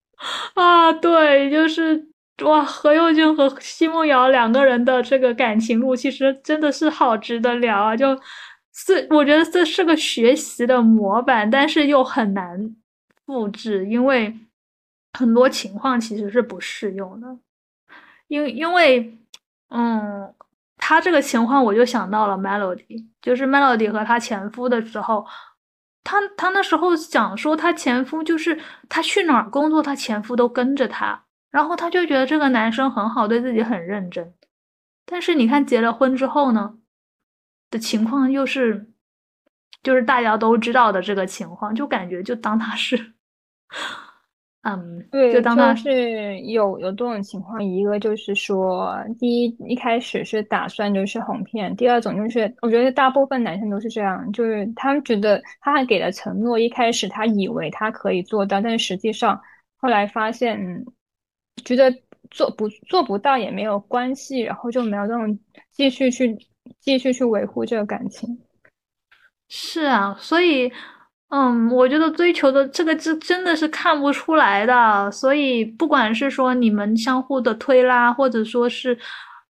[0.54, 0.90] 啊！
[0.90, 2.08] 对，就是
[2.42, 7.94] 哇，何猷君和奚梦瑶两个人的这个感情路，其实真的是好值得聊啊！
[7.94, 8.18] 就。
[8.84, 12.76] 这我觉得这是个学习的模板，但是又很难
[13.24, 14.36] 复制，因为
[15.14, 17.38] 很多情况其实是不适用的。
[18.28, 19.18] 因因为，
[19.70, 20.34] 嗯，
[20.76, 25.26] 他这个情况我就想到了 Melody，就是 Melody 和她前夫的时候，
[26.04, 34.34] 她她那时候想说她前夫就是她去哪儿工作，她前夫都跟着她，然后她就觉得这个男生很好，对自己很认真。
[35.06, 36.76] 但是你看结了婚之后呢？
[37.70, 38.86] 的情况又是，
[39.82, 42.96] 就是大家都知道的这个情况，就感觉就当他是，
[44.62, 59.40] 嗯，对，就当他是有有多种情况，一个就是说，第一一开始是打算就是哄骗，第二种就是我觉得大部分男生都是这样，就是他们觉得他还给了承诺，一开始他以为他可以做到，但实际上
[59.76, 60.84] 后来发现，
[61.64, 61.92] 觉得
[62.30, 65.38] 做不做不到也没有关系，然后就没有那种
[65.72, 66.36] 继续去。
[66.80, 68.38] 继续去维护这个感情，
[69.48, 70.72] 是啊，所以，
[71.28, 75.10] 嗯，我觉得追求的这个真真的是看不出来的。
[75.10, 78.98] 所以，不管是说你们相互的推拉，或者说是，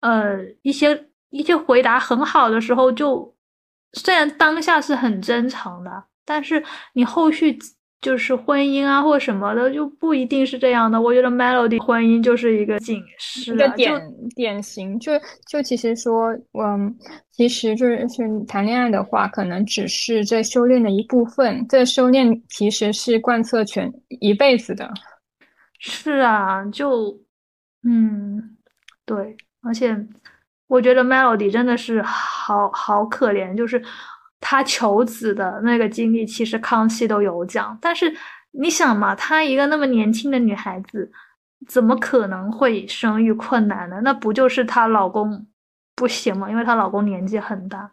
[0.01, 3.35] 呃，一些一些回答很好的时候，就
[3.93, 7.57] 虽然当下是很真诚的，但是你后续。
[8.03, 11.01] 就是婚姻啊，或什么的，就不一定是这样的。
[11.01, 13.99] 我觉得 Melody 婚姻就是一个警示，一个典
[14.35, 14.99] 典型。
[14.99, 15.13] 就
[15.49, 16.29] 就其实说，
[16.61, 16.93] 嗯，
[17.31, 21.65] 其实就是是谈恋爱的话，可能只是这修炼的一部分。
[21.69, 24.91] 这修炼其实是贯彻全一辈子的。
[25.79, 27.17] 是啊，就
[27.83, 28.57] 嗯，
[29.05, 29.97] 对，而且
[30.67, 33.81] 我觉得 Melody 真的是好好可怜，就是。
[34.45, 37.77] 她求子的那个经历，其实康熙都有讲。
[37.79, 38.13] 但是
[38.51, 41.09] 你想嘛，她一个那么年轻的女孩子，
[41.65, 44.01] 怎么可能会生育困难呢？
[44.03, 45.47] 那不就是她老公
[45.95, 46.49] 不行吗？
[46.49, 47.89] 因为她老公年纪很大。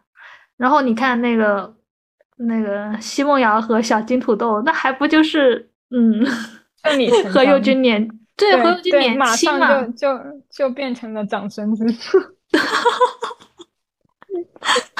[0.57, 1.73] 然后你看那个
[2.35, 6.25] 那个奚梦瑶和小金土豆，那还不就是嗯，
[7.31, 11.85] 何猷君年对何猷君年轻嘛，就就就变成了长孙子。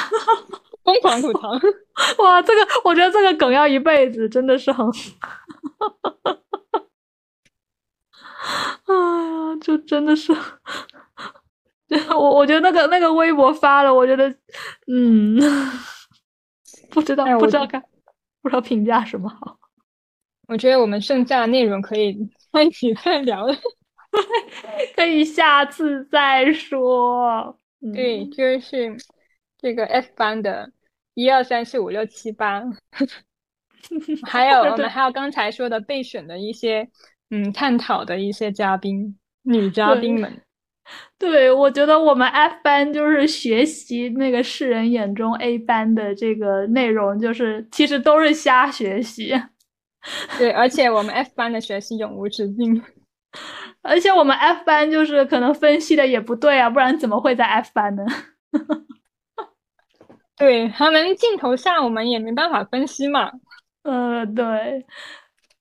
[0.84, 1.52] 疯狂吐槽。
[2.24, 4.86] 哇，这个我觉得这个梗要一辈子，真的是很。
[8.86, 10.34] 哎呀，就真的是，
[12.10, 14.28] 我我觉得那个那个微博发了，我觉得，
[14.88, 15.40] 嗯，
[16.90, 17.80] 不知道不知道该
[18.42, 19.60] 不知道评价什么好。
[20.48, 22.10] 我觉得我们剩下的内容可以
[22.66, 23.56] 一起再聊了，
[24.96, 27.58] 可以下次再说。
[27.94, 28.98] 对，就是
[29.62, 30.72] 这个 F 班的
[31.14, 32.64] 一二三四五六七八，
[34.24, 36.90] 还有我们还有刚才说的备选的一些。
[37.34, 40.42] 嗯，探讨的一些嘉宾，女嘉宾们，
[41.18, 49.34] 对我觉得我们 F 班就是学习那个世人眼中 A 班的这个内容，就是其实都是瞎学习。
[50.38, 52.84] 对，而且我们 F 班的学习永无止境，
[53.82, 58.04] 而且我们 F 班就是可能分析的也不对啊，不然怎么会在 F 班呢？
[60.42, 63.32] 对他们镜头下，我们也没办法分析嘛。
[63.84, 64.86] 呃，对。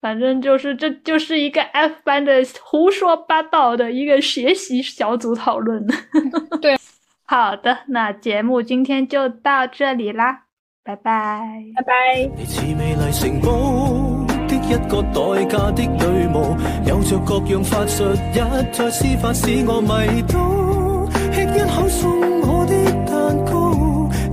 [0.03, 5.87] 反正就是，这就是一个 F 班的胡说八道的一个学习小组讨论。
[6.63, 6.79] 对，
[7.29, 10.45] 好的，那节目今天就到这里啦，
[10.83, 11.43] 拜拜，
[11.77, 12.31] 拜拜。
[12.35, 16.57] 你似美丽城堡的一个代价的女巫，
[16.89, 18.39] 有着各样法术，一
[18.73, 20.41] 再施法使我迷倒。
[21.31, 22.30] 吃一口送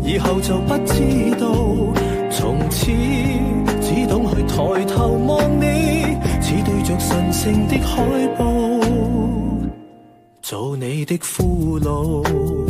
[0.08, 0.94] 以后就不知
[1.38, 1.54] 道，
[2.32, 2.86] 从此
[3.82, 4.42] 只懂去。
[4.48, 5.66] 抬头望你，
[6.42, 8.46] 似对着神圣的海报，
[10.42, 12.67] 做你的俘虏。